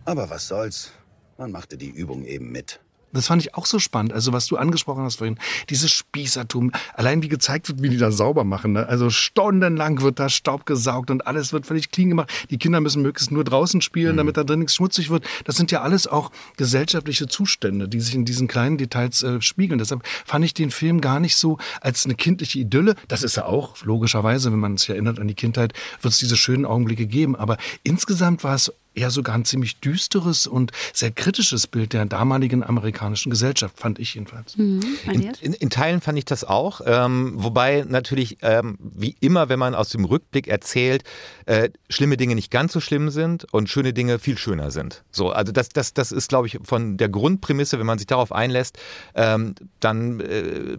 [0.04, 0.92] Aber was soll's?
[1.38, 2.82] Man machte die Übung eben mit.
[3.16, 4.14] Das fand ich auch so spannend.
[4.14, 5.38] Also was du angesprochen hast vorhin,
[5.70, 6.72] dieses Spießertum.
[6.94, 8.74] Allein wie gezeigt wird, wie die da sauber machen.
[8.74, 8.88] Ne?
[8.88, 12.30] Also stundenlang wird da Staub gesaugt und alles wird völlig clean gemacht.
[12.50, 14.18] Die Kinder müssen möglichst nur draußen spielen, mhm.
[14.18, 15.26] damit da drin nichts schmutzig wird.
[15.46, 19.80] Das sind ja alles auch gesellschaftliche Zustände, die sich in diesen kleinen Details äh, spiegeln.
[19.80, 22.96] Deshalb fand ich den Film gar nicht so als eine kindliche Idylle.
[23.08, 26.38] Das ist er auch, logischerweise, wenn man sich erinnert an die Kindheit, wird es diese
[26.38, 27.36] schönen Augenblicke geben.
[27.36, 32.64] Aber insgesamt war es eher sogar ein ziemlich düsteres und sehr kritisches Bild der damaligen
[32.64, 34.58] amerikanischen Gesellschaft, fand ich jedenfalls.
[34.58, 34.82] Mhm.
[35.12, 39.60] In, in, in, Teilen fand ich das auch, ähm, wobei natürlich ähm, wie immer, wenn
[39.60, 41.04] man aus dem Rückblick erzählt,
[41.46, 45.04] äh, schlimme Dinge nicht ganz so schlimm sind und schöne Dinge viel schöner sind.
[45.12, 48.32] So, also das, das, das ist, glaube ich, von der Grundprämisse, wenn man sich darauf
[48.32, 48.78] einlässt,
[49.16, 50.78] ähm, dann äh,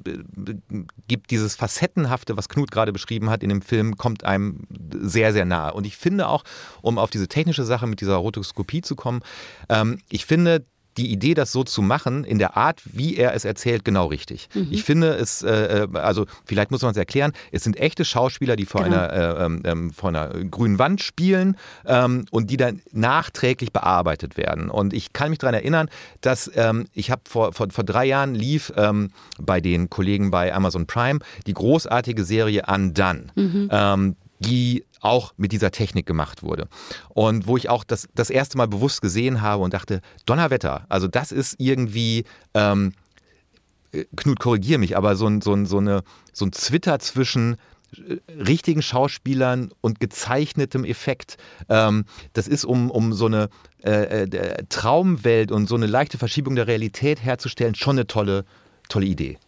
[1.09, 4.67] gibt dieses Facettenhafte, was Knut gerade beschrieben hat in dem Film, kommt einem
[5.01, 5.73] sehr, sehr nahe.
[5.75, 6.45] Und ich finde auch,
[6.83, 9.21] um auf diese technische Sache mit dieser Rotoskopie zu kommen.
[9.69, 10.65] Ähm, ich finde,
[10.97, 14.49] die Idee, das so zu machen, in der Art, wie er es erzählt, genau richtig.
[14.55, 14.69] Mhm.
[14.71, 18.57] Ich finde es, äh, äh also vielleicht muss man es erklären, es sind echte Schauspieler,
[18.57, 18.97] die vor, genau.
[18.97, 24.37] einer, äh, ähm, ähm, vor einer grünen Wand spielen ähm, und die dann nachträglich bearbeitet
[24.37, 24.71] werden.
[24.71, 25.89] Und ich kann mich daran erinnern,
[26.21, 30.55] dass ähm, ich habe vor, vor, vor drei Jahren lief ähm, bei den Kollegen bei
[30.55, 33.27] Amazon Prime die großartige Serie Undone.
[33.35, 34.17] Mhm.
[34.39, 36.69] Die auch mit dieser Technik gemacht wurde.
[37.09, 41.09] Und wo ich auch das, das erste Mal bewusst gesehen habe und dachte, Donnerwetter, also
[41.09, 42.93] das ist irgendwie, ähm,
[43.93, 47.57] äh, Knut, korrigier mich, aber so ein, so ein, so eine, so ein Zwitter zwischen
[47.97, 51.37] äh, richtigen Schauspielern und gezeichnetem Effekt.
[51.69, 53.49] Ähm, das ist, um, um so eine
[53.85, 58.45] äh, äh Traumwelt und so eine leichte Verschiebung der Realität herzustellen, schon eine tolle,
[58.89, 59.39] tolle Idee.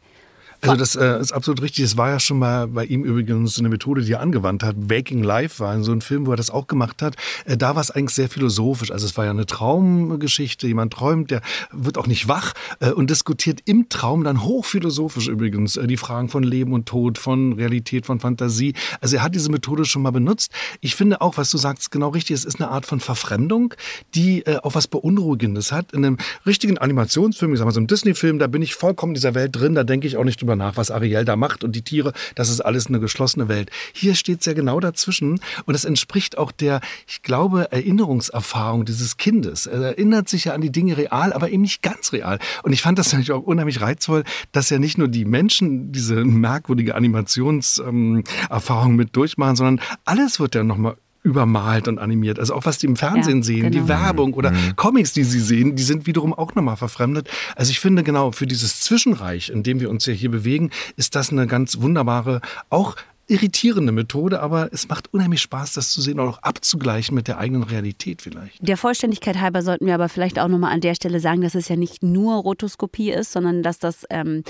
[0.60, 1.84] Also das äh, ist absolut richtig.
[1.84, 4.74] Es war ja schon mal bei ihm übrigens eine Methode, die er angewandt hat.
[4.76, 7.14] Waking Life war so ein Film, wo er das auch gemacht hat.
[7.44, 8.90] Äh, da war es eigentlich sehr philosophisch.
[8.90, 10.66] Also es war ja eine Traumgeschichte.
[10.66, 15.76] Jemand träumt, der wird auch nicht wach äh, und diskutiert im Traum dann hochphilosophisch übrigens
[15.76, 18.74] äh, die Fragen von Leben und Tod, von Realität, von Fantasie.
[19.00, 20.50] Also er hat diese Methode schon mal benutzt.
[20.80, 22.34] Ich finde auch, was du sagst, genau richtig.
[22.34, 23.74] Es ist eine Art von Verfremdung,
[24.14, 25.92] die äh, auch was Beunruhigendes hat.
[25.92, 29.14] In einem richtigen Animationsfilm, ich sag mal so einem Disney-Film, da bin ich vollkommen in
[29.14, 29.76] dieser Welt drin.
[29.76, 32.14] Da denke ich auch nicht drüber drüber nach, was Ariel da macht und die Tiere.
[32.34, 33.70] Das ist alles eine geschlossene Welt.
[33.92, 39.18] Hier steht es ja genau dazwischen und es entspricht auch der, ich glaube, Erinnerungserfahrung dieses
[39.18, 39.66] Kindes.
[39.66, 42.38] Er erinnert sich ja an die Dinge real, aber eben nicht ganz real.
[42.62, 46.24] Und ich fand das natürlich auch unheimlich reizvoll, dass ja nicht nur die Menschen diese
[46.24, 52.38] merkwürdige Animationserfahrung ähm, mit durchmachen, sondern alles wird ja nochmal übermalt und animiert.
[52.38, 53.82] Also auch was die im Fernsehen ja, sehen, genau.
[53.82, 54.76] die Werbung oder mhm.
[54.76, 57.28] Comics, die sie sehen, die sind wiederum auch nochmal verfremdet.
[57.56, 61.14] Also ich finde genau für dieses Zwischenreich, in dem wir uns ja hier bewegen, ist
[61.14, 62.96] das eine ganz wunderbare, auch
[63.28, 67.38] irritierende Methode, aber es macht unheimlich Spaß, das zu sehen und auch abzugleichen mit der
[67.38, 68.66] eigenen Realität vielleicht.
[68.66, 71.68] Der Vollständigkeit halber sollten wir aber vielleicht auch nochmal an der Stelle sagen, dass es
[71.68, 74.44] ja nicht nur Rotoskopie ist, sondern dass das ähm,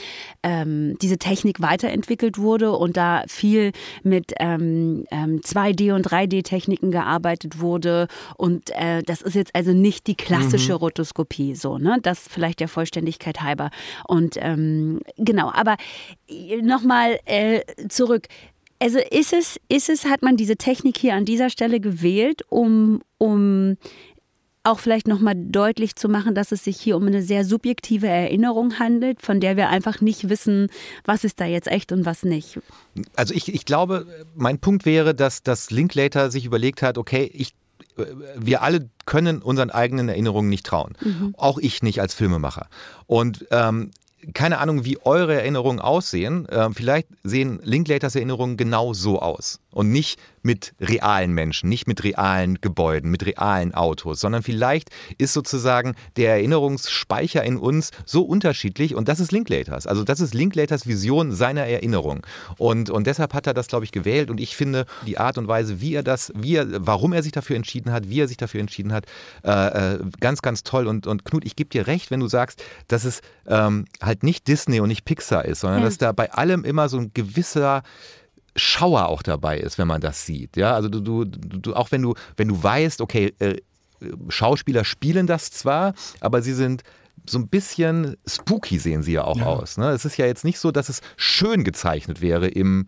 [0.44, 3.72] ähm, diese Technik weiterentwickelt wurde und da viel
[4.04, 8.06] mit ähm, 2D ähm, und 3D-Techniken gearbeitet wurde.
[8.36, 10.78] Und äh, das ist jetzt also nicht die klassische mhm.
[10.78, 11.98] Rotoskopie, so, ne?
[12.02, 13.70] Das vielleicht der Vollständigkeit halber.
[14.06, 15.76] Und ähm, genau, aber
[16.28, 18.28] äh, nochmal äh, zurück.
[18.78, 23.00] Also ist es, ist es, hat man diese Technik hier an dieser Stelle gewählt, um,
[23.18, 23.76] um
[24.62, 28.78] auch vielleicht nochmal deutlich zu machen, dass es sich hier um eine sehr subjektive Erinnerung
[28.78, 30.68] handelt, von der wir einfach nicht wissen,
[31.04, 32.60] was ist da jetzt echt und was nicht.
[33.16, 37.54] Also ich, ich glaube, mein Punkt wäre, dass das Linklater sich überlegt hat, okay, ich
[38.36, 40.92] wir alle können unseren eigenen Erinnerungen nicht trauen.
[41.00, 41.34] Mhm.
[41.36, 42.68] Auch ich nicht als Filmemacher.
[43.06, 43.90] Und ähm,
[44.34, 46.46] keine Ahnung, wie eure Erinnerungen aussehen.
[46.50, 52.04] Ähm, vielleicht sehen Linklaters Erinnerungen genau so aus und nicht mit realen Menschen, nicht mit
[52.04, 58.94] realen Gebäuden, mit realen Autos, sondern vielleicht ist sozusagen der Erinnerungsspeicher in uns so unterschiedlich
[58.94, 59.86] und das ist Linklaters.
[59.86, 63.92] Also das ist Linklaters Vision seiner Erinnerung und, und deshalb hat er das, glaube ich,
[63.92, 67.22] gewählt und ich finde die Art und Weise, wie er das, wie er, warum er
[67.22, 69.06] sich dafür entschieden hat, wie er sich dafür entschieden hat,
[69.44, 69.50] äh,
[69.94, 73.04] äh ganz, ganz toll und, und Knut, ich gebe dir recht, wenn du sagst, dass
[73.04, 75.86] es ähm, halt nicht Disney und nicht Pixar ist, sondern ja.
[75.86, 77.82] dass da bei allem immer so ein gewisser
[78.58, 80.56] Schauer auch dabei ist, wenn man das sieht.
[80.56, 83.56] Ja, also du, du, du auch wenn du, wenn du weißt, okay, äh,
[84.28, 86.82] Schauspieler spielen das zwar, aber sie sind
[87.26, 89.46] so ein bisschen spooky sehen sie ja auch ja.
[89.46, 89.76] aus.
[89.76, 89.90] Ne?
[89.90, 92.86] Es ist ja jetzt nicht so, dass es schön gezeichnet wäre im,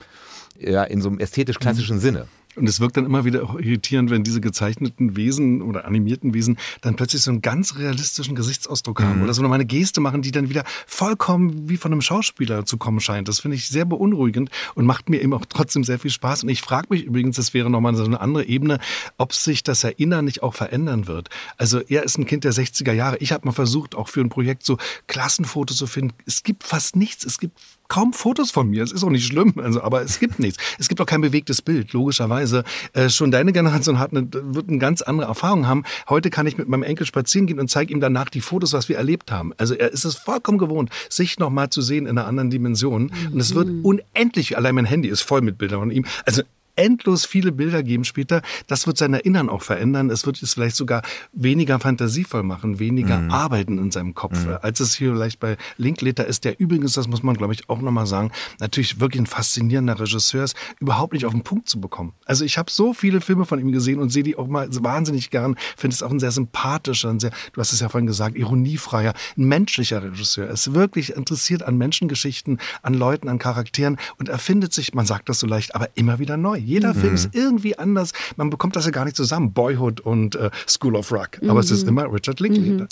[0.59, 2.01] ja, in so einem ästhetisch-klassischen mhm.
[2.01, 2.29] Sinne.
[2.57, 6.59] Und es wirkt dann immer wieder auch irritierend, wenn diese gezeichneten Wesen oder animierten Wesen
[6.81, 9.23] dann plötzlich so einen ganz realistischen Gesichtsausdruck haben mhm.
[9.23, 13.01] oder so eine Geste machen, die dann wieder vollkommen wie von einem Schauspieler zu kommen
[13.01, 13.29] scheint.
[13.29, 16.43] Das finde ich sehr beunruhigend und macht mir eben auch trotzdem sehr viel Spaß.
[16.43, 18.81] Und ich frage mich übrigens, das wäre nochmal so eine andere Ebene,
[19.17, 21.29] ob sich das Erinnern nicht auch verändern wird.
[21.57, 23.19] Also er ist ein Kind der 60er Jahre.
[23.19, 26.15] Ich habe mal versucht, auch für ein Projekt so Klassenfotos zu finden.
[26.27, 27.25] Es gibt fast nichts.
[27.25, 27.59] Es gibt
[27.91, 28.83] kaum Fotos von mir.
[28.83, 30.63] Es ist auch nicht schlimm, also, aber es gibt nichts.
[30.79, 32.65] Es gibt auch kein bewegtes Bild, logischerweise.
[32.95, 35.85] Äh, schon deine Generation hat eine, wird eine ganz andere Erfahrung haben.
[36.09, 38.89] Heute kann ich mit meinem Enkel spazieren gehen und zeige ihm danach die Fotos, was
[38.89, 39.53] wir erlebt haben.
[39.59, 43.13] Also er ist es vollkommen gewohnt, sich nochmal zu sehen in einer anderen Dimension.
[43.33, 43.85] Und es wird mhm.
[43.85, 46.07] unendlich, allein mein Handy ist voll mit Bildern von ihm.
[46.25, 46.43] Also
[46.81, 48.43] endlos viele Bilder geben später.
[48.67, 50.11] Das wird sein Erinnern auch verändern.
[50.11, 53.31] Es wird es vielleicht sogar weniger fantasievoll machen, weniger mhm.
[53.31, 54.57] arbeiten in seinem Kopf, mhm.
[54.63, 57.81] als es hier vielleicht bei Linklater ist, der übrigens, das muss man glaube ich auch
[57.81, 62.13] nochmal sagen, natürlich wirklich ein faszinierender Regisseur ist, überhaupt nicht auf den Punkt zu bekommen.
[62.25, 65.31] Also ich habe so viele Filme von ihm gesehen und sehe die auch mal wahnsinnig
[65.31, 65.57] gern.
[65.77, 69.15] Finde es auch ein sehr sympathischer, ein sehr, du hast es ja vorhin gesagt, ironiefreier,
[69.37, 70.47] ein menschlicher Regisseur.
[70.47, 75.29] Er ist wirklich interessiert an Menschengeschichten, an Leuten, an Charakteren und erfindet sich, man sagt
[75.29, 76.59] das so leicht, aber immer wieder neu.
[76.71, 77.01] Jeder mhm.
[77.01, 78.13] Film ist irgendwie anders.
[78.37, 81.39] Man bekommt das ja gar nicht zusammen, Boyhood und äh, School of Rock.
[81.43, 81.59] Aber mhm.
[81.59, 81.89] es ist mhm.
[81.89, 82.85] immer Richard Linklater.
[82.85, 82.89] Mhm.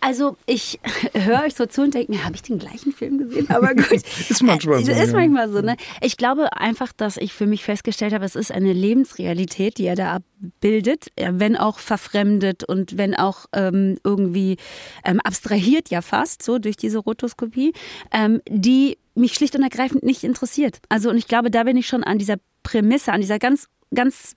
[0.00, 0.78] Also ich
[1.12, 3.50] höre euch so zu und denke mir, habe ich den gleichen Film gesehen?
[3.50, 3.90] Aber gut.
[3.90, 4.92] ist manchmal so.
[4.92, 5.60] Ist manchmal so.
[5.60, 5.76] Ne?
[6.00, 9.96] Ich glaube einfach, dass ich für mich festgestellt habe, es ist eine Lebensrealität, die er
[9.96, 14.56] da abbildet, wenn auch verfremdet und wenn auch ähm, irgendwie
[15.04, 17.72] ähm, abstrahiert ja fast, so durch diese Rotoskopie,
[18.12, 20.78] ähm, die mich schlicht und ergreifend nicht interessiert.
[20.88, 24.36] Also und ich glaube, da bin ich schon an dieser Prämisse, an dieser ganz, ganz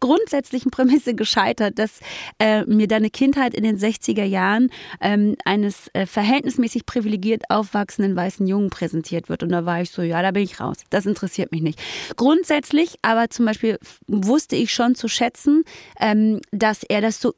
[0.00, 2.00] grundsätzlichen Prämisse gescheitert, dass
[2.38, 4.70] äh, mir deine Kindheit in den 60er Jahren
[5.00, 9.42] ähm, eines äh, verhältnismäßig privilegiert aufwachsenden weißen Jungen präsentiert wird.
[9.42, 10.78] Und da war ich so, ja, da bin ich raus.
[10.90, 11.80] Das interessiert mich nicht.
[12.16, 15.62] Grundsätzlich aber zum Beispiel wusste ich schon zu schätzen,
[16.00, 17.34] ähm, dass er das so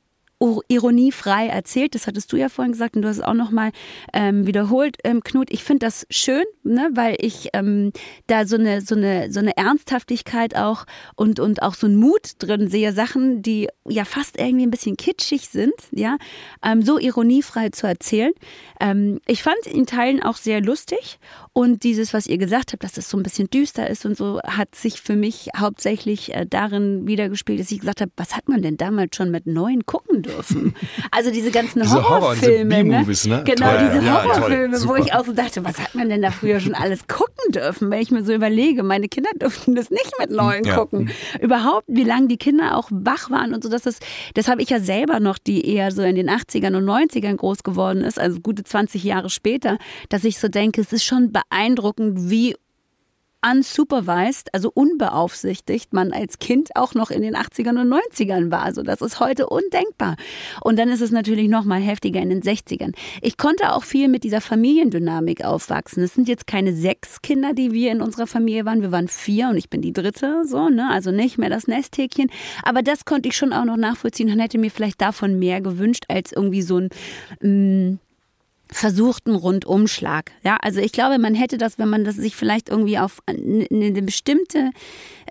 [0.68, 1.94] ironiefrei erzählt.
[1.94, 3.72] Das hattest du ja vorhin gesagt und du hast es auch nochmal
[4.12, 5.50] ähm, wiederholt, ähm, Knut.
[5.50, 7.92] Ich finde das schön, ne, weil ich ähm,
[8.26, 10.84] da so eine, so, eine, so eine Ernsthaftigkeit auch
[11.16, 14.96] und, und auch so einen Mut drin sehe, Sachen, die ja fast irgendwie ein bisschen
[14.96, 16.16] kitschig sind, ja,
[16.64, 18.32] ähm, so ironiefrei zu erzählen.
[18.80, 21.18] Ähm, ich fand in Teilen auch sehr lustig
[21.52, 24.40] und dieses, was ihr gesagt habt, dass es so ein bisschen düster ist und so,
[24.42, 28.62] hat sich für mich hauptsächlich äh, darin wiedergespielt, dass ich gesagt habe, was hat man
[28.62, 30.33] denn damals schon mit neuen gucken dürfen?
[31.10, 32.74] Also diese ganzen diese Horrorfilme.
[32.76, 33.42] Horror, diese ne?
[33.44, 36.22] Genau, toll, diese ja, Horrorfilme, toll, wo ich auch so dachte, was hat man denn
[36.22, 37.90] da früher schon alles gucken dürfen?
[37.90, 40.76] Wenn ich mir so überlege, meine Kinder durften das nicht mit neuen ja.
[40.76, 41.10] gucken.
[41.40, 43.98] Überhaupt, wie lange die Kinder auch wach waren und so, dass das,
[44.34, 47.62] das habe ich ja selber noch, die eher so in den 80ern und 90ern groß
[47.62, 52.30] geworden ist, also gute 20 Jahre später, dass ich so denke, es ist schon beeindruckend,
[52.30, 52.56] wie
[53.44, 58.62] unsupervised, also unbeaufsichtigt, man als Kind auch noch in den 80ern und 90ern war.
[58.62, 60.16] Also das ist heute undenkbar.
[60.62, 62.94] Und dann ist es natürlich noch mal heftiger in den 60ern.
[63.20, 66.02] Ich konnte auch viel mit dieser Familiendynamik aufwachsen.
[66.02, 68.82] Es sind jetzt keine sechs Kinder, die wir in unserer Familie waren.
[68.82, 70.88] Wir waren vier und ich bin die dritte, so, ne?
[70.90, 72.30] Also nicht mehr das Nesthäkchen.
[72.62, 76.04] Aber das konnte ich schon auch noch nachvollziehen und hätte mir vielleicht davon mehr gewünscht
[76.08, 76.88] als irgendwie so ein
[77.42, 77.98] mm,
[78.74, 80.32] versuchten Rundumschlag.
[80.42, 84.02] Ja, also ich glaube, man hätte das, wenn man das sich vielleicht irgendwie auf eine
[84.02, 84.70] bestimmte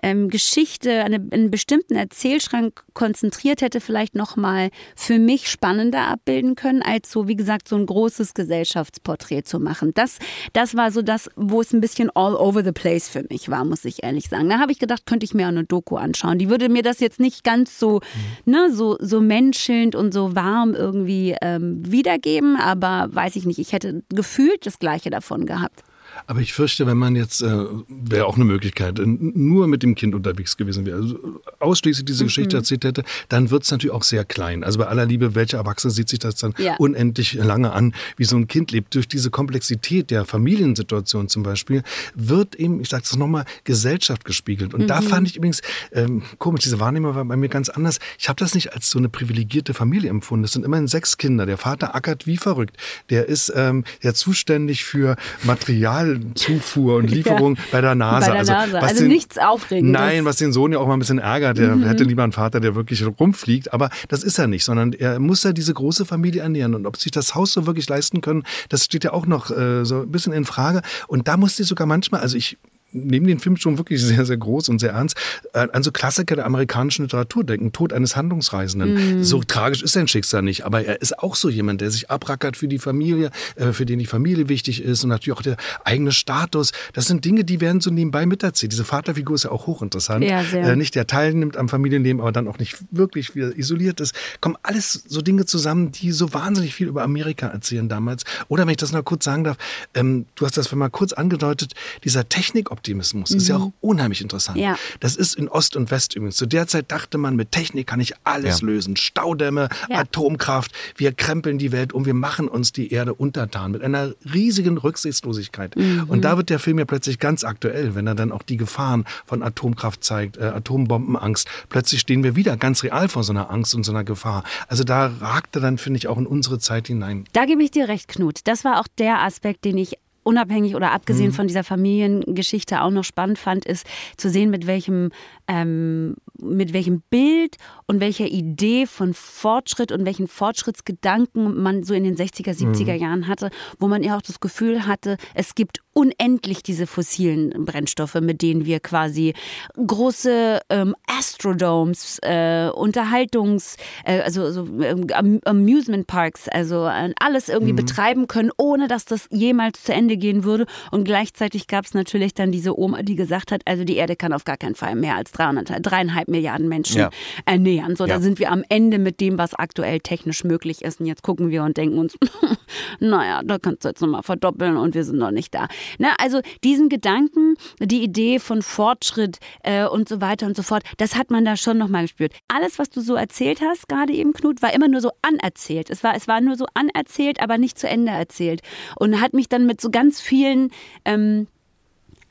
[0.02, 6.54] ähm, Geschichte, eine, einen bestimmten Erzählschrank konzentriert hätte, vielleicht noch mal für mich spannender abbilden
[6.54, 9.92] können, als so wie gesagt so ein großes Gesellschaftsporträt zu machen.
[9.94, 10.18] Das,
[10.52, 13.64] das war so das, wo es ein bisschen all over the place für mich war,
[13.64, 14.48] muss ich ehrlich sagen.
[14.48, 16.38] Da habe ich gedacht, könnte ich mir auch eine Doku anschauen.
[16.38, 18.00] Die würde mir das jetzt nicht ganz so,
[18.44, 18.52] mhm.
[18.52, 23.58] ne, so so menschelnd und so warm irgendwie ähm, wiedergeben, aber weiß ich nicht.
[23.58, 25.82] Ich hätte gefühlt das Gleiche davon gehabt.
[26.26, 30.14] Aber ich fürchte, wenn man jetzt, äh, wäre auch eine Möglichkeit, nur mit dem Kind
[30.14, 32.28] unterwegs gewesen wäre, also ausschließlich diese mhm.
[32.28, 34.64] Geschichte erzählt hätte, dann wird es natürlich auch sehr klein.
[34.64, 36.76] Also bei aller Liebe, welcher Erwachsene sieht sich das dann ja.
[36.76, 38.94] unendlich lange an, wie so ein Kind lebt.
[38.94, 41.82] Durch diese Komplexität der Familiensituation zum Beispiel
[42.14, 44.74] wird eben, ich sage es nochmal, Gesellschaft gespiegelt.
[44.74, 44.86] Und mhm.
[44.86, 45.60] da fand ich übrigens,
[45.92, 47.98] ähm, komisch, diese Wahrnehmung war bei mir ganz anders.
[48.18, 50.44] Ich habe das nicht als so eine privilegierte Familie empfunden.
[50.44, 51.46] Es sind immerhin sechs Kinder.
[51.46, 52.76] Der Vater ackert wie verrückt.
[53.10, 55.93] Der ist ähm, ja zuständig für Material
[56.34, 57.62] Zufuhr und Lieferung ja.
[57.72, 58.26] bei der NASA.
[58.26, 58.54] Bei der NASA.
[58.64, 60.00] Also, also den, nichts Aufregendes.
[60.00, 61.58] Nein, was den Sohn ja auch mal ein bisschen ärgert.
[61.58, 61.84] Der mhm.
[61.84, 63.72] hätte lieber einen Vater, der wirklich rumfliegt.
[63.72, 66.74] Aber das ist er nicht, sondern er muss ja diese große Familie ernähren.
[66.74, 69.84] Und ob sich das Haus so wirklich leisten können, das steht ja auch noch äh,
[69.84, 70.82] so ein bisschen in Frage.
[71.06, 72.58] Und da musste ich sogar manchmal, also ich
[72.94, 75.16] neben den Film schon wirklich sehr, sehr groß und sehr ernst,
[75.52, 77.72] äh, an so Klassiker der amerikanischen Literatur denken.
[77.72, 79.20] Tod eines Handlungsreisenden.
[79.20, 79.24] Mm.
[79.24, 82.56] So tragisch ist sein Schicksal nicht, aber er ist auch so jemand, der sich abrackert
[82.56, 86.12] für die Familie, äh, für den die Familie wichtig ist und natürlich auch der eigene
[86.12, 86.72] Status.
[86.92, 88.72] Das sind Dinge, die werden so nebenbei miterzählt.
[88.72, 90.24] Diese Vaterfigur ist ja auch hochinteressant.
[90.24, 90.64] Ja, sehr.
[90.64, 94.14] Äh, nicht der teilnimmt am Familienleben, aber dann auch nicht wirklich wieder isoliert ist.
[94.40, 98.24] Kommen alles so Dinge zusammen, die so wahnsinnig viel über Amerika erzählen damals.
[98.48, 99.56] Oder wenn ich das noch kurz sagen darf,
[99.94, 101.72] ähm, du hast das mal kurz angedeutet,
[102.04, 103.30] dieser Technik Optimismus.
[103.30, 103.36] Mhm.
[103.38, 103.72] Ist ja auch mhm.
[103.80, 104.58] unheimlich interessant.
[104.58, 104.76] Ja.
[105.00, 106.36] Das ist in Ost und West übrigens.
[106.36, 108.66] Zu der Zeit dachte man, mit Technik kann ich alles ja.
[108.66, 108.96] lösen.
[108.96, 110.00] Staudämme, ja.
[110.00, 110.72] Atomkraft.
[110.96, 115.76] Wir krempeln die Welt um, wir machen uns die Erde untertan mit einer riesigen Rücksichtslosigkeit.
[115.76, 116.04] Mhm.
[116.08, 119.06] Und da wird der Film ja plötzlich ganz aktuell, wenn er dann auch die Gefahren
[119.24, 121.48] von Atomkraft zeigt, äh, Atombombenangst.
[121.70, 124.44] Plötzlich stehen wir wieder ganz real vor so einer Angst und so einer Gefahr.
[124.68, 127.24] Also da ragt er dann, finde ich, auch in unsere Zeit hinein.
[127.32, 128.40] Da gebe ich dir recht, Knut.
[128.44, 131.34] Das war auch der Aspekt, den ich unabhängig oder abgesehen mhm.
[131.34, 135.10] von dieser Familiengeschichte auch noch spannend fand, ist zu sehen, mit welchem,
[135.48, 142.04] ähm, mit welchem Bild und welcher Idee von Fortschritt und welchen Fortschrittsgedanken man so in
[142.04, 143.00] den 60er, 70er mhm.
[143.00, 148.16] Jahren hatte, wo man ja auch das Gefühl hatte, es gibt unendlich diese fossilen Brennstoffe,
[148.16, 149.32] mit denen wir quasi
[149.74, 157.72] große ähm, Astrodomes, äh, Unterhaltungs-, äh, also so, ähm, Amusement Parks, also äh, alles irgendwie
[157.72, 157.76] mhm.
[157.76, 160.66] betreiben können, ohne dass das jemals zu Ende gehen würde.
[160.90, 164.32] Und gleichzeitig gab es natürlich dann diese Oma, die gesagt hat, also die Erde kann
[164.32, 167.10] auf gar keinen Fall mehr als 300, dreieinhalb Milliarden Menschen ja.
[167.44, 167.96] ernähren.
[167.96, 168.14] So, ja.
[168.14, 171.00] da sind wir am Ende mit dem, was aktuell technisch möglich ist.
[171.00, 172.16] Und jetzt gucken wir und denken uns,
[173.00, 175.68] naja, da kannst du jetzt nochmal verdoppeln und wir sind noch nicht da.
[175.98, 176.08] Ne?
[176.18, 181.16] Also diesen Gedanken, die Idee von Fortschritt äh, und so weiter und so fort, das
[181.16, 182.32] hat man da schon nochmal gespürt.
[182.48, 185.90] Alles, was du so erzählt hast, gerade eben, Knut, war immer nur so anerzählt.
[185.90, 188.62] Es war, es war nur so anerzählt, aber nicht zu Ende erzählt.
[188.96, 190.70] Und hat mich dann mit so ganz vielen
[191.04, 191.46] ähm,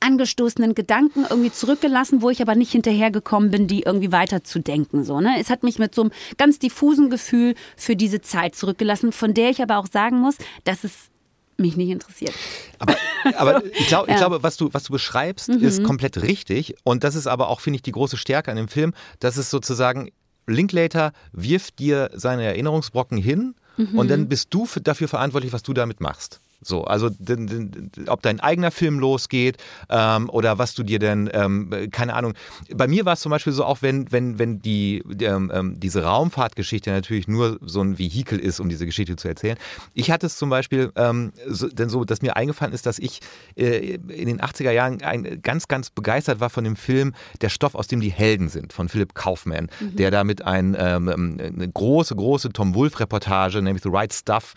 [0.04, 5.04] angestoßenen Gedanken irgendwie zurückgelassen, wo ich aber nicht hinterhergekommen bin, die irgendwie weiterzudenken.
[5.04, 5.38] So, ne?
[5.40, 9.50] Es hat mich mit so einem ganz diffusen Gefühl für diese Zeit zurückgelassen, von der
[9.50, 10.36] ich aber auch sagen muss,
[10.66, 10.94] dass es
[11.58, 12.34] mich nicht interessiert.
[12.80, 12.96] Aber,
[13.38, 15.64] aber ich, glaub, ich glaube, was du, was du beschreibst, mhm.
[15.64, 16.76] ist komplett richtig.
[16.84, 19.50] Und das ist aber auch, finde ich, die große Stärke an dem Film, dass es
[19.50, 20.10] sozusagen,
[20.46, 23.98] Linklater wirft dir seine Erinnerungsbrocken hin mhm.
[23.98, 26.42] und dann bist du dafür verantwortlich, was du damit machst.
[26.64, 27.10] So, also
[28.08, 29.58] ob dein eigener Film losgeht
[29.90, 32.34] ähm, oder was du dir denn, ähm, keine Ahnung.
[32.74, 36.04] Bei mir war es zum Beispiel so, auch wenn, wenn, wenn die, ähm, ähm, diese
[36.04, 39.58] Raumfahrtgeschichte natürlich nur so ein Vehikel ist, um diese Geschichte zu erzählen.
[39.94, 43.20] Ich hatte es zum Beispiel ähm, so, denn so, dass mir eingefallen ist, dass ich
[43.56, 47.76] äh, in den 80er Jahren ein, ganz, ganz begeistert war von dem Film Der Stoff,
[47.76, 49.96] aus dem die Helden sind, von Philipp Kaufman, mhm.
[49.96, 54.54] der damit ein, ähm, eine große, große Tom Wolfe-Reportage, nämlich The Right Stuff,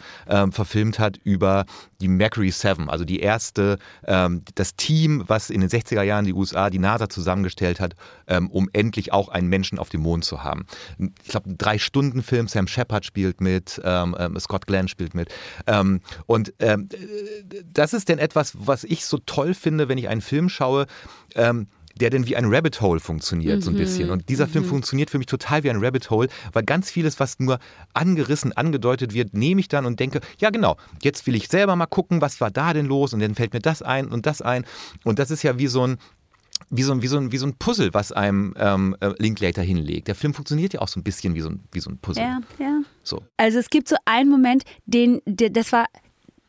[0.51, 1.67] verfilmt hat über
[2.01, 6.35] die Mercury 7, also die erste, ähm, das Team, was in den 60er Jahren die
[6.35, 7.95] USA, die NASA zusammengestellt hat,
[8.27, 10.67] ähm, um endlich auch einen Menschen auf dem Mond zu haben.
[11.23, 15.29] Ich glaube, ein Drei-Stunden-Film, Sam Shepard spielt mit, ähm, ähm, Scott Glenn spielt mit.
[15.67, 16.89] Ähm, und ähm,
[17.73, 20.87] das ist denn etwas, was ich so toll finde, wenn ich einen Film schaue,
[22.01, 24.11] der denn wie ein Rabbit Hole funktioniert, so ein bisschen.
[24.11, 27.39] Und dieser Film funktioniert für mich total wie ein Rabbit Hole, weil ganz vieles, was
[27.39, 27.59] nur
[27.95, 31.87] angerissen, angedeutet wird, nehme ich dann und denke, ja genau, jetzt will ich selber mal
[31.87, 34.65] gucken, was war da denn los und dann fällt mir das ein und das ein.
[35.05, 35.99] Und das ist ja wie so ein,
[36.71, 39.63] wie so, ein, wie, so ein, wie so ein Puzzle, was einem ähm, äh, Linklater
[39.63, 40.09] hinlegt.
[40.09, 42.23] Der Film funktioniert ja auch so ein bisschen wie so ein, wie so ein Puzzle.
[42.23, 42.81] Ja, ja.
[43.03, 43.23] So.
[43.37, 45.87] Also es gibt so einen Moment, den, der, das war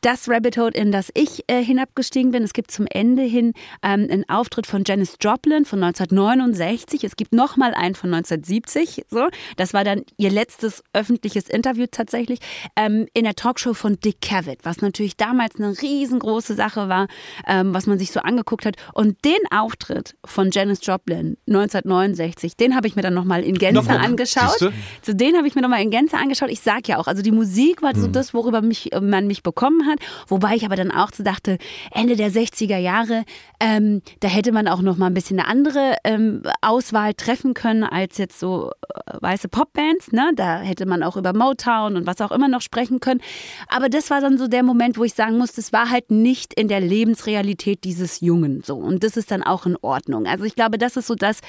[0.08, 2.42] das Rabbit Hole, in das ich äh, hinabgestiegen bin.
[2.42, 3.52] Es gibt zum Ende hin
[3.84, 7.04] ähm, einen Auftritt von Janis Joplin von 1969.
[7.04, 9.04] Es gibt nochmal einen von 1970.
[9.10, 9.28] So.
[9.58, 12.40] Das war dann ihr letztes öffentliches Interview tatsächlich
[12.78, 17.08] ähm, in der Talkshow von Dick Cavett, was natürlich damals eine riesengroße Sache war,
[17.46, 18.78] ähm, was man sich so angeguckt hat.
[18.94, 23.82] Und den Auftritt von Janis Joplin 1969, den habe ich mir dann nochmal in Gänze
[23.82, 23.98] Nochmal.
[23.98, 24.52] angeschaut.
[24.52, 24.74] Siehste?
[25.02, 26.50] So, den habe ich mir nochmal in Gänze angeschaut.
[26.50, 29.86] Ich sag ja auch, also die Musik war so das, worüber mich, man mich bekommen
[29.86, 29.97] hat.
[30.28, 31.58] Wobei ich aber dann auch so dachte,
[31.92, 33.24] Ende der 60er Jahre,
[33.60, 37.84] ähm, da hätte man auch noch mal ein bisschen eine andere ähm, Auswahl treffen können
[37.84, 40.12] als jetzt so äh, weiße Popbands.
[40.12, 40.32] Ne?
[40.36, 43.22] Da hätte man auch über Motown und was auch immer noch sprechen können.
[43.68, 46.54] Aber das war dann so der Moment, wo ich sagen muss, das war halt nicht
[46.54, 48.76] in der Lebensrealität dieses Jungen so.
[48.76, 50.28] Und das ist dann auch in Ordnung.
[50.28, 51.40] Also ich glaube, das ist so das,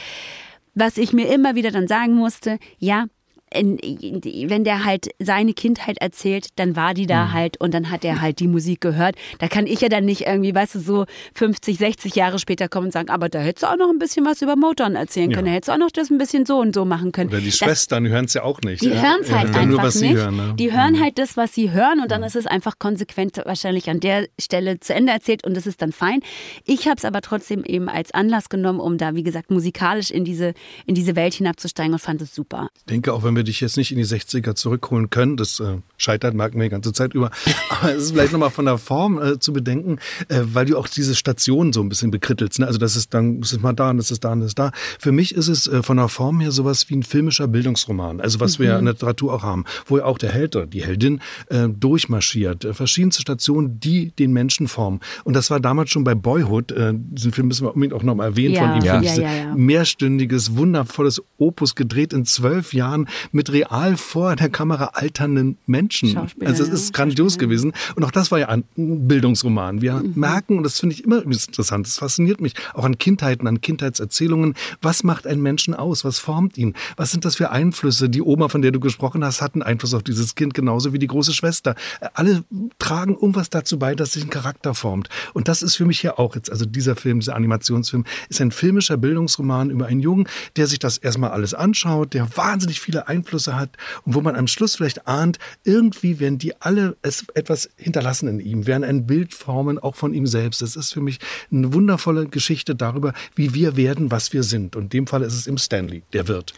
[0.75, 3.07] was ich mir immer wieder dann sagen musste, ja,
[3.55, 7.91] in, in, wenn der halt seine Kindheit erzählt, dann war die da halt und dann
[7.91, 9.17] hat er halt die Musik gehört.
[9.39, 12.87] Da kann ich ja dann nicht irgendwie, weißt du, so 50, 60 Jahre später kommen
[12.87, 15.47] und sagen, aber da hättest du auch noch ein bisschen was über Motoren erzählen können.
[15.47, 17.31] Da hättest du auch noch das ein bisschen so und so machen können.
[17.31, 18.83] Oder die Das- Schwestern hören es ja auch nicht.
[18.83, 19.03] die ja.
[19.03, 20.11] hören es halt Ja, einfach nur, was nicht.
[20.13, 20.37] sie hören.
[20.37, 20.55] Ne?
[20.59, 24.01] Die hören halt das, was sie hören und dann ist es einfach konsequent wahrscheinlich an
[24.01, 26.21] der Stelle zu Ende erzählt und das ist dann fein.
[26.67, 30.25] Ich habe es aber trotzdem eben als Anlass genommen, um da, wie gesagt, musikalisch in
[30.25, 30.55] diese,
[30.87, 32.69] in diese Welt hinabzusteigen und fand es super.
[32.79, 35.79] Ich denke, auch wenn wir dich jetzt nicht in die 60er zurückholen können, das äh,
[35.96, 37.31] scheitert, merken wir die ganze Zeit über,
[37.70, 39.98] aber es ist vielleicht nochmal von der Form äh, zu bedenken,
[40.29, 42.59] äh, weil du auch diese Stationen so ein bisschen bekrittelst.
[42.59, 42.66] Ne?
[42.66, 44.59] Also das ist dann, das ist mal da, und das ist da, und das ist
[44.59, 44.72] da.
[44.98, 48.40] Für mich ist es äh, von der Form her sowas wie ein filmischer Bildungsroman, also
[48.40, 50.85] was wir ja in der Literatur auch haben, wo ja auch der Held oder die
[50.85, 52.64] Heldin äh, durchmarschiert.
[52.64, 55.01] Äh, verschiedenste Stationen, die den Menschen formen.
[55.24, 58.29] Und das war damals schon bei Boyhood, äh, diesen Film müssen wir unbedingt auch nochmal
[58.29, 59.55] erwähnen, Ja, von ihm, ja, ich, ja, ja.
[59.55, 66.17] mehrstündiges, wundervolles Opus gedreht in zwölf Jahren mit real vor der Kamera alternden Menschen.
[66.17, 67.73] Also es ja, ist grandios gewesen.
[67.97, 69.81] Und auch das war ja ein Bildungsroman.
[69.81, 70.12] Wir Mhm.
[70.17, 74.55] merken, und das finde ich immer interessant, das fasziniert mich, auch an Kindheiten, an Kindheitserzählungen,
[74.81, 76.05] was macht einen Menschen aus?
[76.05, 76.75] Was formt ihn?
[76.97, 78.09] Was sind das für Einflüsse?
[78.09, 80.99] Die Oma, von der du gesprochen hast, hat einen Einfluss auf dieses Kind, genauso wie
[80.99, 81.75] die große Schwester.
[82.14, 82.45] Alle
[82.79, 85.09] tragen irgendwas dazu bei, dass sich ein Charakter formt.
[85.35, 88.51] Und das ist für mich ja auch jetzt, also dieser Film, dieser Animationsfilm, ist ein
[88.53, 93.17] filmischer Bildungsroman über einen Jungen, der sich das erstmal alles anschaut, der wahnsinnig viele Einflüsse
[93.54, 93.70] hat
[94.04, 98.40] und wo man am Schluss vielleicht ahnt, irgendwie werden die alle es etwas hinterlassen in
[98.40, 100.62] ihm, werden ein Bild formen, auch von ihm selbst.
[100.62, 101.18] Das ist für mich
[101.50, 104.76] eine wundervolle Geschichte darüber, wie wir werden, was wir sind.
[104.76, 106.54] Und in dem Fall ist es im Stanley, der wird.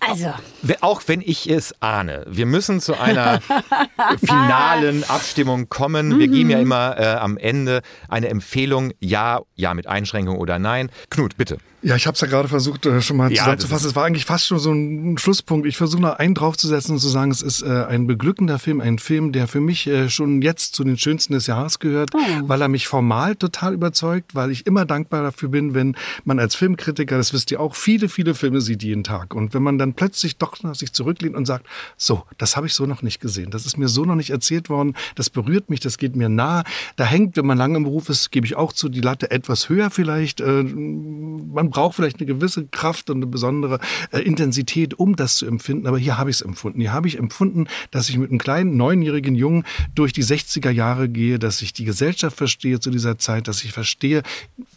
[0.00, 0.32] Also,
[0.80, 2.24] Auch wenn ich es ahne.
[2.28, 3.40] Wir müssen zu einer
[4.24, 6.18] finalen Abstimmung kommen.
[6.18, 10.90] Wir geben ja immer äh, am Ende eine Empfehlung, ja, ja mit Einschränkung oder nein.
[11.10, 11.58] Knut, bitte.
[11.82, 13.90] Ja, ich habe es ja gerade versucht, äh, schon mal Ja, zusammenzufassen.
[13.90, 15.68] Es war eigentlich fast schon so ein Schlusspunkt.
[15.68, 18.98] Ich versuche noch einen draufzusetzen und zu sagen, es ist äh, ein beglückender Film, ein
[18.98, 22.10] Film, der für mich äh, schon jetzt zu den schönsten des Jahres gehört,
[22.42, 26.56] weil er mich formal total überzeugt, weil ich immer dankbar dafür bin, wenn man als
[26.56, 29.34] Filmkritiker, das wisst ihr auch, viele, viele Filme sieht jeden Tag.
[29.34, 32.74] Und wenn man dann plötzlich doch noch sich zurücklehnt und sagt, so, das habe ich
[32.74, 35.80] so noch nicht gesehen, das ist mir so noch nicht erzählt worden, das berührt mich,
[35.80, 36.64] das geht mir nah.
[36.96, 39.68] Da hängt, wenn man lange im Beruf ist, gebe ich auch zu, die Latte etwas
[39.68, 40.40] höher vielleicht.
[40.40, 43.80] Äh, man braucht vielleicht eine gewisse Kraft und eine besondere
[44.12, 45.86] äh, Intensität, um das zu empfinden.
[45.86, 46.80] Aber hier habe ich es empfunden.
[46.80, 51.08] Hier habe ich empfunden, dass ich mit einem kleinen neunjährigen Jungen durch die 60er Jahre
[51.08, 54.22] gehe, dass ich die Gesellschaft verstehe zu dieser Zeit, dass ich verstehe,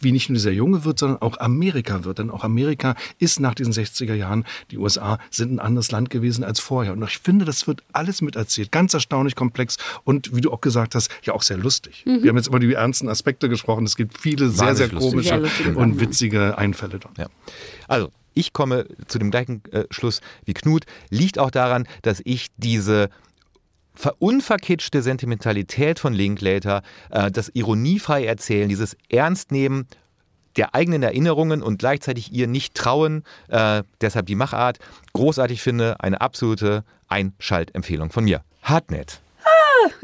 [0.00, 2.18] wie nicht nur dieser Junge wird, sondern auch Amerika wird.
[2.18, 4.99] Denn auch Amerika ist nach diesen 60er Jahren, die USA
[5.30, 6.92] sind ein anderes Land gewesen als vorher.
[6.92, 8.72] Und ich finde, das wird alles miterzählt.
[8.72, 12.02] Ganz erstaunlich komplex und wie du auch gesagt hast, ja auch sehr lustig.
[12.04, 13.84] Wir haben jetzt über die ernsten Aspekte gesprochen.
[13.84, 15.10] Es gibt viele sehr, sehr lustig.
[15.10, 17.18] komische Sehr lustige und witzige Einfälle dort.
[17.18, 17.26] Ja.
[17.88, 20.84] Also, ich komme zu dem gleichen äh, Schluss wie Knut.
[21.10, 23.10] Liegt auch daran, dass ich diese
[23.94, 29.86] verunverkitschte Sentimentalität von Linklater, äh, das ironiefrei erzählen, dieses Ernstnehmen
[30.56, 34.78] der eigenen Erinnerungen und gleichzeitig ihr nicht trauen, äh, deshalb die Machart,
[35.12, 38.42] großartig finde, eine absolute Einschaltempfehlung von mir.
[38.62, 39.20] Hartnett.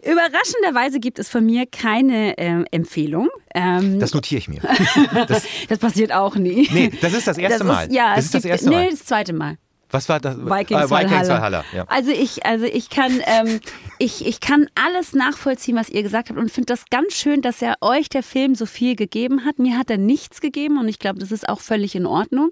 [0.02, 3.28] Überraschenderweise gibt es von mir keine ähm, Empfehlung.
[3.54, 4.60] Ähm, Das notiere ich mir.
[5.68, 6.68] das passiert auch nie.
[6.72, 7.86] Nee, das ist das erste Das Mal.
[7.86, 8.90] Ist, ja, das ist das erste nee, Mal.
[8.90, 9.58] das zweite Mal.
[9.90, 10.36] Was war das?
[10.38, 11.64] Vikings, äh, Vikings Valhalla.
[11.72, 11.84] Ja.
[11.88, 13.60] Also ich, also ich kann, ähm,
[13.98, 17.62] ich, ich kann alles nachvollziehen, was ihr gesagt habt und finde das ganz schön, dass
[17.62, 19.58] er euch der Film so viel gegeben hat.
[19.58, 22.50] Mir hat er nichts gegeben und ich glaube, das ist auch völlig in Ordnung.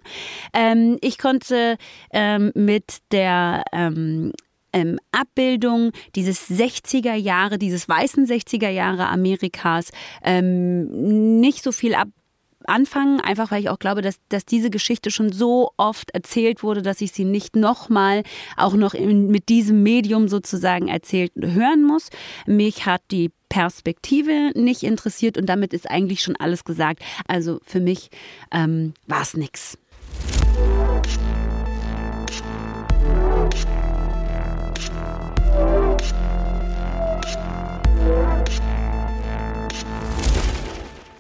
[0.52, 1.76] Ähm, ich konnte
[2.12, 4.32] ähm, mit der ähm,
[4.72, 9.90] ähm, Abbildung dieses 60er Jahre, dieses weißen 60er Jahre Amerikas
[10.22, 12.08] ähm, nicht so viel ab
[12.68, 16.82] anfangen, einfach weil ich auch glaube, dass, dass diese Geschichte schon so oft erzählt wurde,
[16.82, 18.22] dass ich sie nicht nochmal,
[18.56, 22.10] auch noch in, mit diesem Medium sozusagen erzählt hören muss.
[22.46, 27.02] Mich hat die Perspektive nicht interessiert und damit ist eigentlich schon alles gesagt.
[27.28, 28.10] Also für mich
[28.50, 29.78] ähm, war es nix.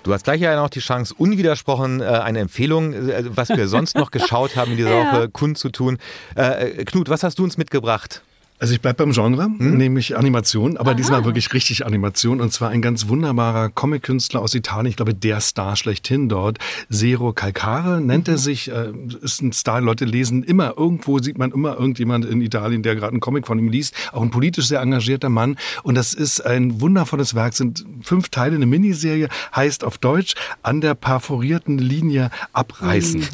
[0.04, 3.96] Du hast gleich ja noch die Chance, unwidersprochen äh, eine Empfehlung, äh, was wir sonst
[3.96, 5.12] noch geschaut haben in dieser Ja.
[5.12, 5.98] Woche, kundzutun.
[6.36, 8.22] Äh, Knut, was hast du uns mitgebracht?
[8.64, 9.76] Also ich bleibe beim Genre, Hm?
[9.76, 12.40] nämlich Animation, aber diesmal wirklich richtig Animation.
[12.40, 16.56] Und zwar ein ganz wunderbarer Comic-Künstler aus Italien, ich glaube der Star schlechthin dort,
[16.90, 18.32] Zero Calcare nennt Mhm.
[18.32, 18.86] er sich, äh,
[19.20, 19.82] ist ein Star.
[19.82, 23.58] Leute lesen immer, irgendwo sieht man immer irgendjemand in Italien, der gerade einen Comic von
[23.58, 23.92] ihm liest.
[24.12, 25.56] Auch ein politisch sehr engagierter Mann.
[25.82, 30.80] Und das ist ein wundervolles Werk, sind fünf Teile, eine Miniserie, heißt auf Deutsch an
[30.80, 33.20] der perforierten Linie abreißen.
[33.20, 33.26] Mhm.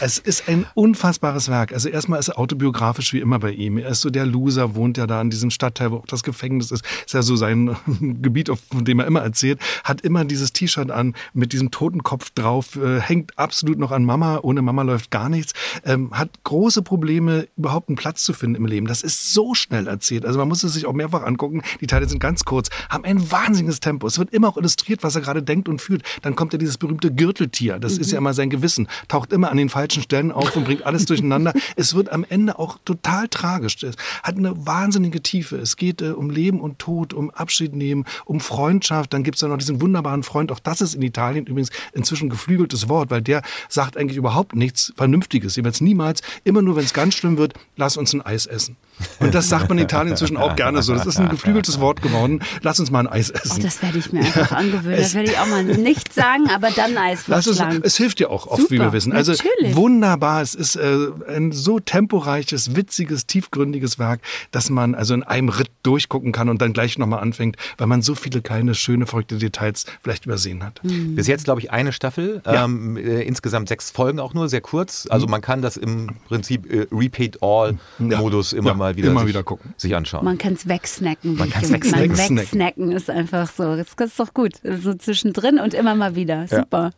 [0.00, 1.74] Es ist ein unfassbares Werk.
[1.74, 3.76] Also erstmal ist er autobiografisch wie immer bei ihm.
[3.76, 6.70] Er ist so der Loser, wohnt ja da in diesem Stadtteil, wo auch das Gefängnis
[6.70, 6.84] ist.
[7.04, 7.76] Ist ja so sein
[8.22, 9.60] Gebiet, von dem er immer erzählt.
[9.84, 14.40] Hat immer dieses T-Shirt an mit diesem Totenkopf drauf, äh, hängt absolut noch an Mama.
[14.42, 15.52] Ohne Mama läuft gar nichts.
[15.84, 18.86] Ähm, hat große Probleme, überhaupt einen Platz zu finden im Leben.
[18.86, 20.24] Das ist so schnell erzählt.
[20.24, 21.62] Also man muss es sich auch mehrfach angucken.
[21.80, 24.06] Die Teile sind ganz kurz, haben ein wahnsinniges Tempo.
[24.06, 26.02] Es wird immer auch illustriert, was er gerade denkt und fühlt.
[26.22, 27.78] Dann kommt ja dieses berühmte Gürteltier.
[27.78, 28.88] Das ist ja immer sein Gewissen.
[29.08, 31.52] Taucht immer an den falschen Stellen auf und bringt alles durcheinander.
[31.76, 33.82] Es wird am Ende auch total tragisch.
[33.82, 35.56] Es hat eine wahnsinnige Tiefe.
[35.56, 39.12] Es geht äh, um Leben und Tod, um Abschied nehmen, um Freundschaft.
[39.12, 40.52] Dann gibt es ja noch diesen wunderbaren Freund.
[40.52, 44.92] Auch das ist in Italien übrigens inzwischen geflügeltes Wort, weil der sagt eigentlich überhaupt nichts
[44.96, 45.56] Vernünftiges.
[45.56, 48.76] Jeweils niemals, immer nur, wenn es ganz schlimm wird, lass uns ein Eis essen.
[49.20, 50.94] Und das sagt man in Italien inzwischen auch gerne so.
[50.94, 52.40] Das ist ein geflügeltes Wort geworden.
[52.62, 53.62] Lass uns mal ein Eis Oh, essen.
[53.62, 54.98] das werde ich mir einfach angewöhnen.
[54.98, 57.82] Das werde ich auch mal nicht sagen, aber dann Eis Lass uns, vorschlagen.
[57.84, 59.12] es hilft dir auch oft, wie Super, wir wissen.
[59.12, 59.76] Also natürlich.
[59.76, 60.42] wunderbar.
[60.42, 60.96] Es ist äh,
[61.28, 64.20] ein so temporeiches, witziges, tiefgründiges Werk,
[64.50, 68.02] dass man also in einem Ritt durchgucken kann und dann gleich nochmal anfängt, weil man
[68.02, 70.82] so viele kleine, schöne, verrückte Details vielleicht übersehen hat.
[70.82, 71.14] Hm.
[71.14, 72.42] Bis jetzt, glaube ich, eine Staffel.
[72.46, 72.64] Ja.
[72.64, 75.06] Ähm, äh, insgesamt sechs Folgen auch nur, sehr kurz.
[75.10, 79.42] Also man kann das im Prinzip äh, Repeat-All-Modus immer Ja, mal wieder, immer sich, wieder
[79.42, 79.74] gucken.
[79.76, 80.24] sich anschauen.
[80.24, 81.36] Man kann es wegsnacken.
[81.36, 82.08] Man kann's ich- wegsnacken.
[82.16, 83.76] Man wegsnacken ist einfach so.
[83.76, 84.54] Das ist doch gut.
[84.62, 86.46] So zwischendrin und immer mal wieder.
[86.48, 86.92] Super.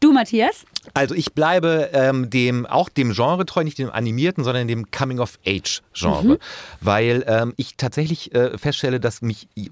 [0.00, 0.64] Du, Matthias?
[0.94, 5.18] Also ich bleibe ähm, dem auch dem Genre treu, nicht dem animierten, sondern dem Coming
[5.18, 6.38] of Age Genre,
[6.80, 9.68] weil ähm, ich tatsächlich äh, feststelle, dass mich äh,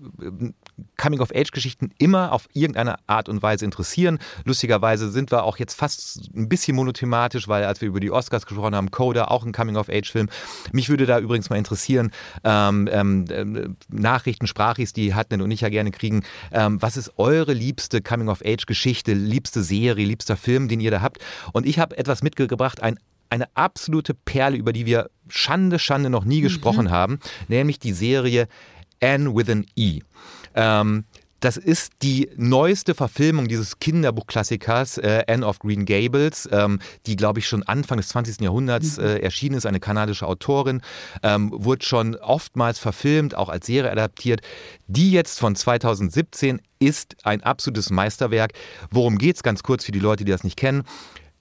[0.98, 4.18] Coming of Age Geschichten immer auf irgendeine Art und Weise interessieren.
[4.44, 8.44] Lustigerweise sind wir auch jetzt fast ein bisschen monothematisch, weil als wir über die Oscars
[8.44, 10.28] gesprochen haben, Coda auch ein Coming of Age Film.
[10.72, 12.10] Mich würde da übrigens mal interessieren,
[12.44, 16.22] ähm, ähm, ähm, Nachrichten, Sprachis, die Hatnet und ich ja gerne kriegen.
[16.52, 20.90] Ähm, was ist eure liebste Coming of Age Geschichte, liebste Serie, liebster Film, den ihr
[20.90, 21.18] da habt?
[21.52, 22.98] Und ich habe etwas mitgebracht, ein
[23.28, 28.46] eine absolute Perle, über die wir Schande, Schande noch nie gesprochen haben, nämlich die Serie
[29.02, 30.00] Anne with an E.
[30.54, 31.04] Ähm,
[31.40, 37.40] das ist die neueste Verfilmung dieses Kinderbuchklassikers äh, Anne of Green Gables, ähm, die, glaube
[37.40, 38.40] ich, schon Anfang des 20.
[38.40, 40.80] Jahrhunderts äh, erschienen ist, eine kanadische Autorin,
[41.22, 44.40] ähm, wurde schon oftmals verfilmt, auch als Serie adaptiert.
[44.86, 48.52] Die jetzt von 2017 ist ein absolutes Meisterwerk.
[48.90, 49.42] Worum geht's?
[49.42, 50.84] Ganz kurz für die Leute, die das nicht kennen.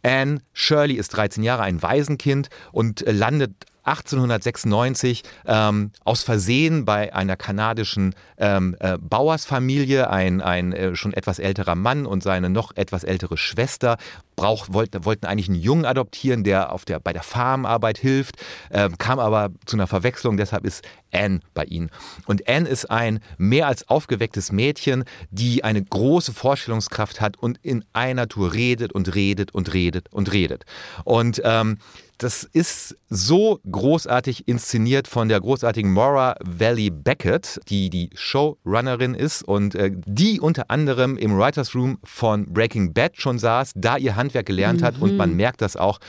[0.03, 7.13] Anne Shirley ist 13 Jahre, ein Waisenkind und äh, landet 1896 ähm, aus Versehen bei
[7.13, 12.75] einer kanadischen ähm, äh, Bauersfamilie, ein, ein äh, schon etwas älterer Mann und seine noch
[12.75, 13.97] etwas ältere Schwester
[14.35, 18.35] brauch, wollten, wollten eigentlich einen Jungen adoptieren, der, auf der bei der Farmarbeit hilft,
[18.71, 20.83] ähm, kam aber zu einer Verwechslung, deshalb ist
[21.13, 21.89] Anne bei ihnen.
[22.25, 27.85] Und Anne ist ein mehr als aufgewecktes Mädchen, die eine große Vorstellungskraft hat und in
[27.93, 30.65] einer Tour redet und redet und redet und redet.
[31.03, 31.77] Und ähm,
[32.17, 39.43] das ist so großartig inszeniert von der großartigen Maura Valley Beckett, die die Showrunnerin ist
[39.43, 44.15] und äh, die unter anderem im Writers Room von Breaking Bad schon saß, da ihr
[44.15, 45.99] Handwerk gelernt hat und man merkt das auch.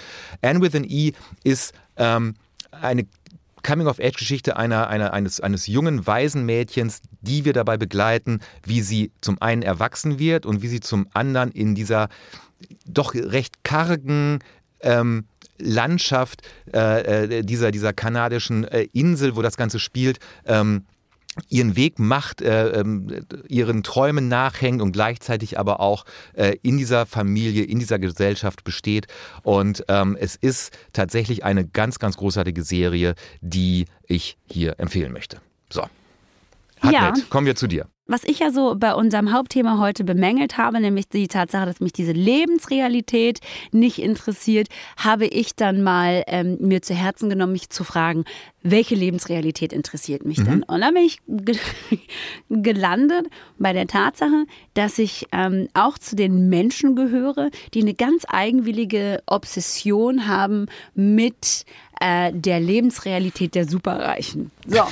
[0.43, 2.35] Anne with an E ist ähm,
[2.71, 3.07] eine
[3.67, 9.63] Coming-of-Age-Geschichte einer, einer, eines, eines jungen Waisenmädchens, die wir dabei begleiten, wie sie zum einen
[9.63, 12.09] erwachsen wird und wie sie zum anderen in dieser
[12.87, 14.39] doch recht kargen
[14.81, 15.25] ähm,
[15.59, 16.43] Landschaft
[16.73, 20.85] äh, äh, dieser, dieser kanadischen äh, Insel, wo das Ganze spielt, ähm,
[21.51, 22.85] ihren Weg macht, äh, äh,
[23.49, 26.05] ihren Träumen nachhängt und gleichzeitig aber auch
[26.35, 29.07] äh, in dieser Familie, in dieser Gesellschaft besteht.
[29.43, 35.41] Und ähm, es ist tatsächlich eine ganz, ganz großartige Serie, die ich hier empfehlen möchte.
[35.69, 35.83] So.
[36.81, 37.25] Hartnett, Ja.
[37.29, 37.87] kommen wir zu dir.
[38.09, 41.93] Was ich ja so bei unserem Hauptthema heute bemängelt habe, nämlich die Tatsache, dass mich
[41.93, 43.41] diese Lebensrealität
[43.73, 48.25] nicht interessiert, habe ich dann mal ähm, mir zu Herzen genommen, mich zu fragen,
[48.71, 50.63] welche Lebensrealität interessiert mich denn?
[50.65, 51.57] Und dann bin ich ge
[52.49, 58.25] gelandet bei der Tatsache, dass ich ähm, auch zu den Menschen gehöre, die eine ganz
[58.29, 61.65] eigenwillige Obsession haben mit
[62.01, 64.51] äh, der Lebensrealität der Superreichen.
[64.67, 64.83] So.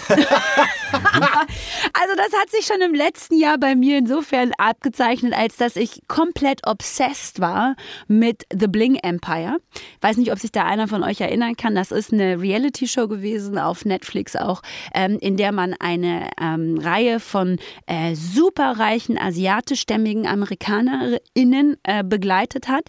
[1.96, 6.02] Also das hat sich schon im letzten Jahr bei mir insofern abgezeichnet, als dass ich
[6.06, 9.58] komplett obsessed war mit The Bling Empire.
[10.00, 11.74] Weiß nicht, ob sich da einer von euch erinnern kann.
[11.74, 14.62] Das ist eine Reality-Show gewesen auf Netflix auch,
[14.94, 22.84] ähm, in der man eine ähm, Reihe von äh, superreichen asiatischstämmigen AmerikanerInnen äh, begleitet hat,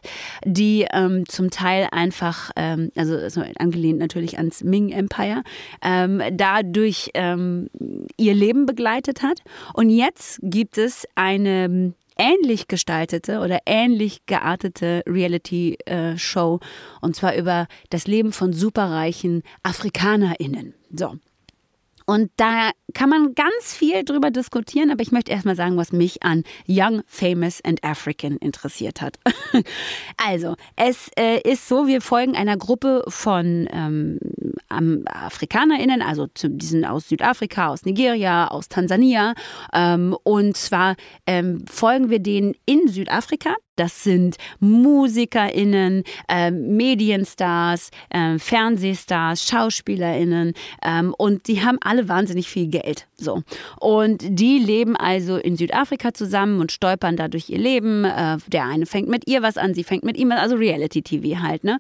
[0.46, 5.44] die ähm, zum Teil einfach, ähm, also also angelehnt natürlich ans Ming Empire,
[5.84, 7.70] ähm, dadurch ähm,
[8.18, 9.40] ihr Leben begleitet hat.
[9.74, 16.60] Und jetzt gibt es eine ähnlich gestaltete oder ähnlich geartete Reality-Show
[17.02, 20.74] und zwar über das Leben von superreichen AfrikanerInnen.
[20.92, 21.16] So.
[22.06, 26.24] Und da kann man ganz viel drüber diskutieren, aber ich möchte erstmal sagen, was mich
[26.24, 29.20] an Young, Famous and African interessiert hat.
[30.18, 34.20] also, es äh, ist so, wir folgen einer Gruppe von ähm,
[35.06, 39.34] AfrikanerInnen, also die sind aus Südafrika, aus Nigeria, aus Tansania.
[39.74, 40.96] Ähm, und zwar
[41.26, 43.56] ähm, folgen wir denen in Südafrika.
[43.76, 50.54] Das sind MusikerInnen, ähm, Medienstars, ähm, Fernsehstars, SchauspielerInnen
[50.84, 53.08] ähm, und die haben alle wahnsinnig viel Geld.
[53.18, 53.44] So.
[53.80, 58.06] Und die leben also in Südafrika zusammen und stolpern da durch ihr Leben.
[58.06, 61.42] Äh, der eine fängt mit ihr was an, sie fängt mit ihm an, also Reality-TV
[61.42, 61.64] halt.
[61.64, 61.80] Ne?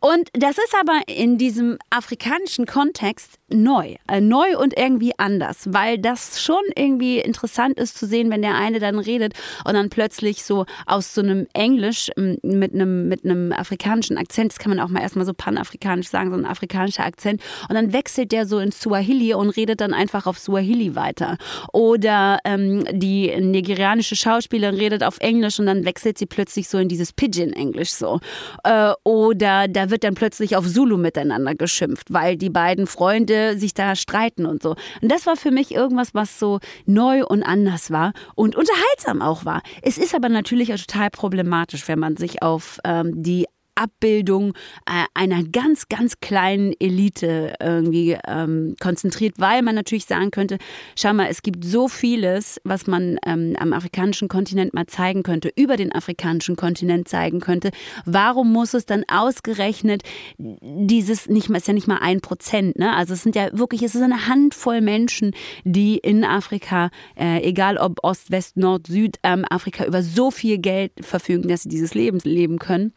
[0.00, 3.94] Und das ist aber in diesem afrikanischen Kontext neu.
[4.08, 8.56] Äh, neu und irgendwie anders, weil das schon irgendwie interessant ist zu sehen, wenn der
[8.56, 9.34] eine dann redet
[9.64, 14.52] und dann plötzlich so aus so einem Englisch m, mit einem, mit einem afrikanischen Akzent,
[14.52, 17.92] das kann man auch mal erstmal so panafrikanisch sagen, so ein afrikanischer Akzent, und dann
[17.92, 21.36] wechselt der so ins Swahili und redet dann einfach auf Swahili weiter.
[21.72, 26.88] Oder ähm, die nigerianische Schauspielerin redet auf Englisch und dann wechselt sie plötzlich so in
[26.88, 28.18] dieses Pidgin-Englisch so.
[28.64, 33.74] Äh, oder da wird dann plötzlich auf Zulu miteinander geschimpft, weil die beiden Freunde sich
[33.74, 34.70] da streiten und so.
[35.00, 39.44] Und das war für mich irgendwas, was so neu und anders war und unterhaltsam auch
[39.44, 39.62] war.
[39.82, 43.46] Es ist aber natürlich auch total problematisch, wenn man sich auf ähm, die
[43.76, 44.54] Abbildung
[44.86, 50.58] äh, einer ganz, ganz kleinen Elite irgendwie ähm, konzentriert, weil man natürlich sagen könnte,
[50.98, 55.50] schau mal, es gibt so vieles, was man ähm, am afrikanischen Kontinent mal zeigen könnte,
[55.56, 57.70] über den afrikanischen Kontinent zeigen könnte.
[58.04, 60.02] Warum muss es dann ausgerechnet
[60.38, 62.94] dieses, nicht mal, ist ja nicht mal ein Prozent, ne?
[62.94, 65.32] Also es sind ja wirklich, es ist eine Handvoll Menschen,
[65.64, 70.58] die in Afrika, äh, egal ob Ost, West, Nord, Süd, ähm, Afrika über so viel
[70.58, 72.92] Geld verfügen, dass sie dieses Leben leben können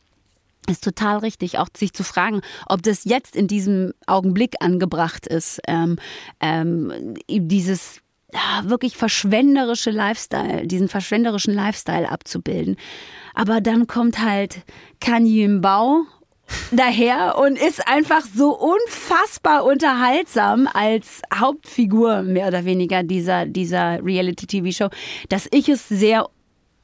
[0.68, 5.62] ist total richtig, auch sich zu fragen, ob das jetzt in diesem Augenblick angebracht ist,
[5.68, 5.97] ähm,
[6.39, 8.01] ähm, dieses
[8.64, 12.78] wirklich verschwenderische Lifestyle, diesen verschwenderischen Lifestyle abzubilden.
[13.34, 14.62] Aber dann kommt halt
[14.99, 16.05] Kanye Mbao
[16.72, 24.89] daher und ist einfach so unfassbar unterhaltsam als Hauptfigur mehr oder weniger dieser, dieser Reality-TV-Show,
[25.30, 26.28] dass ich es sehr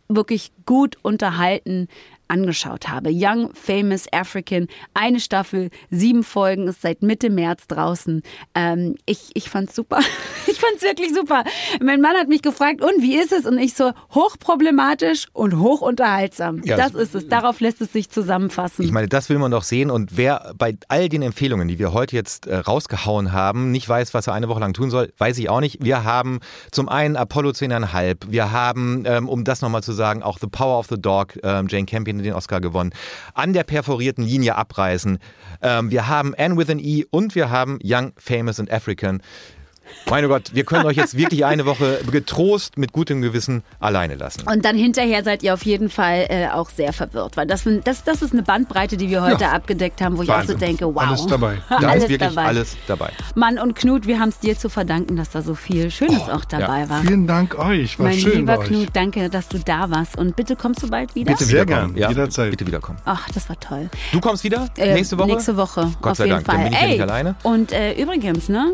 [0.07, 1.88] wirklich gut unterhalten
[2.28, 3.09] angeschaut habe.
[3.13, 8.21] Young Famous African, eine Staffel, sieben Folgen, ist seit Mitte März draußen.
[8.55, 9.99] Ähm, ich ich fand's super.
[10.47, 11.43] Ich fand's wirklich super.
[11.82, 13.45] Mein Mann hat mich gefragt, und wie ist es?
[13.45, 16.61] Und ich so, hochproblematisch und hochunterhaltsam.
[16.63, 17.28] Ja, das das- ist es.
[17.28, 18.84] Darauf lässt es sich zusammenfassen.
[18.86, 19.89] Ich meine, das will man doch sehen.
[19.91, 24.13] Und wer bei all den Empfehlungen, die wir heute jetzt äh, rausgehauen haben, nicht weiß,
[24.13, 25.84] was er eine Woche lang tun soll, weiß ich auch nicht.
[25.84, 26.39] Wir haben
[26.71, 28.32] zum einen Apollo 10,5.
[28.32, 31.67] Wir haben, ähm, um das nochmal zu sagen, auch The Power of the Dog, ähm,
[31.69, 32.91] Jane Campion den Oscar gewonnen.
[33.34, 35.20] An der perforierten Linie abreißen.
[35.61, 39.22] Ähm, wir haben Anne with an E und wir haben Young, Famous and African.
[40.10, 44.44] Meine Gott, wir können euch jetzt wirklich eine Woche getrost mit gutem Gewissen alleine lassen.
[44.48, 48.04] Und dann hinterher seid ihr auf jeden Fall äh, auch sehr verwirrt, weil das, das,
[48.04, 49.52] das ist eine Bandbreite, die wir heute Ja.
[49.52, 50.56] abgedeckt haben, wo ich Wahnsinn.
[50.56, 51.04] auch so denke, wow.
[51.04, 51.58] Alles dabei.
[51.70, 52.48] Da alles ist wirklich dabei.
[52.48, 53.10] alles dabei.
[53.36, 56.32] Mann und Knut, wir haben es dir zu verdanken, dass da so viel Schönes Oh,
[56.32, 57.02] auch dabei war.
[57.02, 58.00] Vielen Dank euch.
[58.00, 58.68] War Mein schön lieber bei euch.
[58.68, 60.18] Knut, danke, dass du da warst.
[60.18, 61.32] Und bitte kommst du bald wieder?
[61.34, 62.52] Bitte sehr gern, jederzeit.
[62.52, 63.00] Bitte wiederkommen.
[63.06, 63.90] Ach, das war toll.
[64.12, 65.28] Du kommst wieder Äh, nächste Woche?
[65.28, 66.56] Nächste Woche, Gott auf sei jeden Dank, Fall.
[66.56, 67.36] dann bin ich ja Ey, nicht alleine.
[67.44, 68.72] Und äh, übrigens, ne?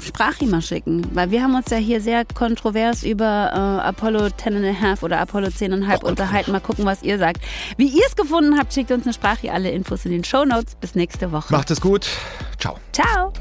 [0.00, 4.56] Sprachi mal schicken, weil wir haben uns ja hier sehr kontrovers über äh, Apollo 10
[4.56, 6.52] and a half oder Apollo 10 und halb unterhalten.
[6.52, 7.40] Mal gucken, was ihr sagt.
[7.76, 9.52] Wie ihr es gefunden habt, schickt uns eine Sprache.
[9.52, 10.74] Alle Infos in den Shownotes.
[10.76, 11.52] Bis nächste Woche.
[11.52, 12.06] Macht es gut.
[12.58, 12.78] Ciao.
[12.92, 13.32] Ciao.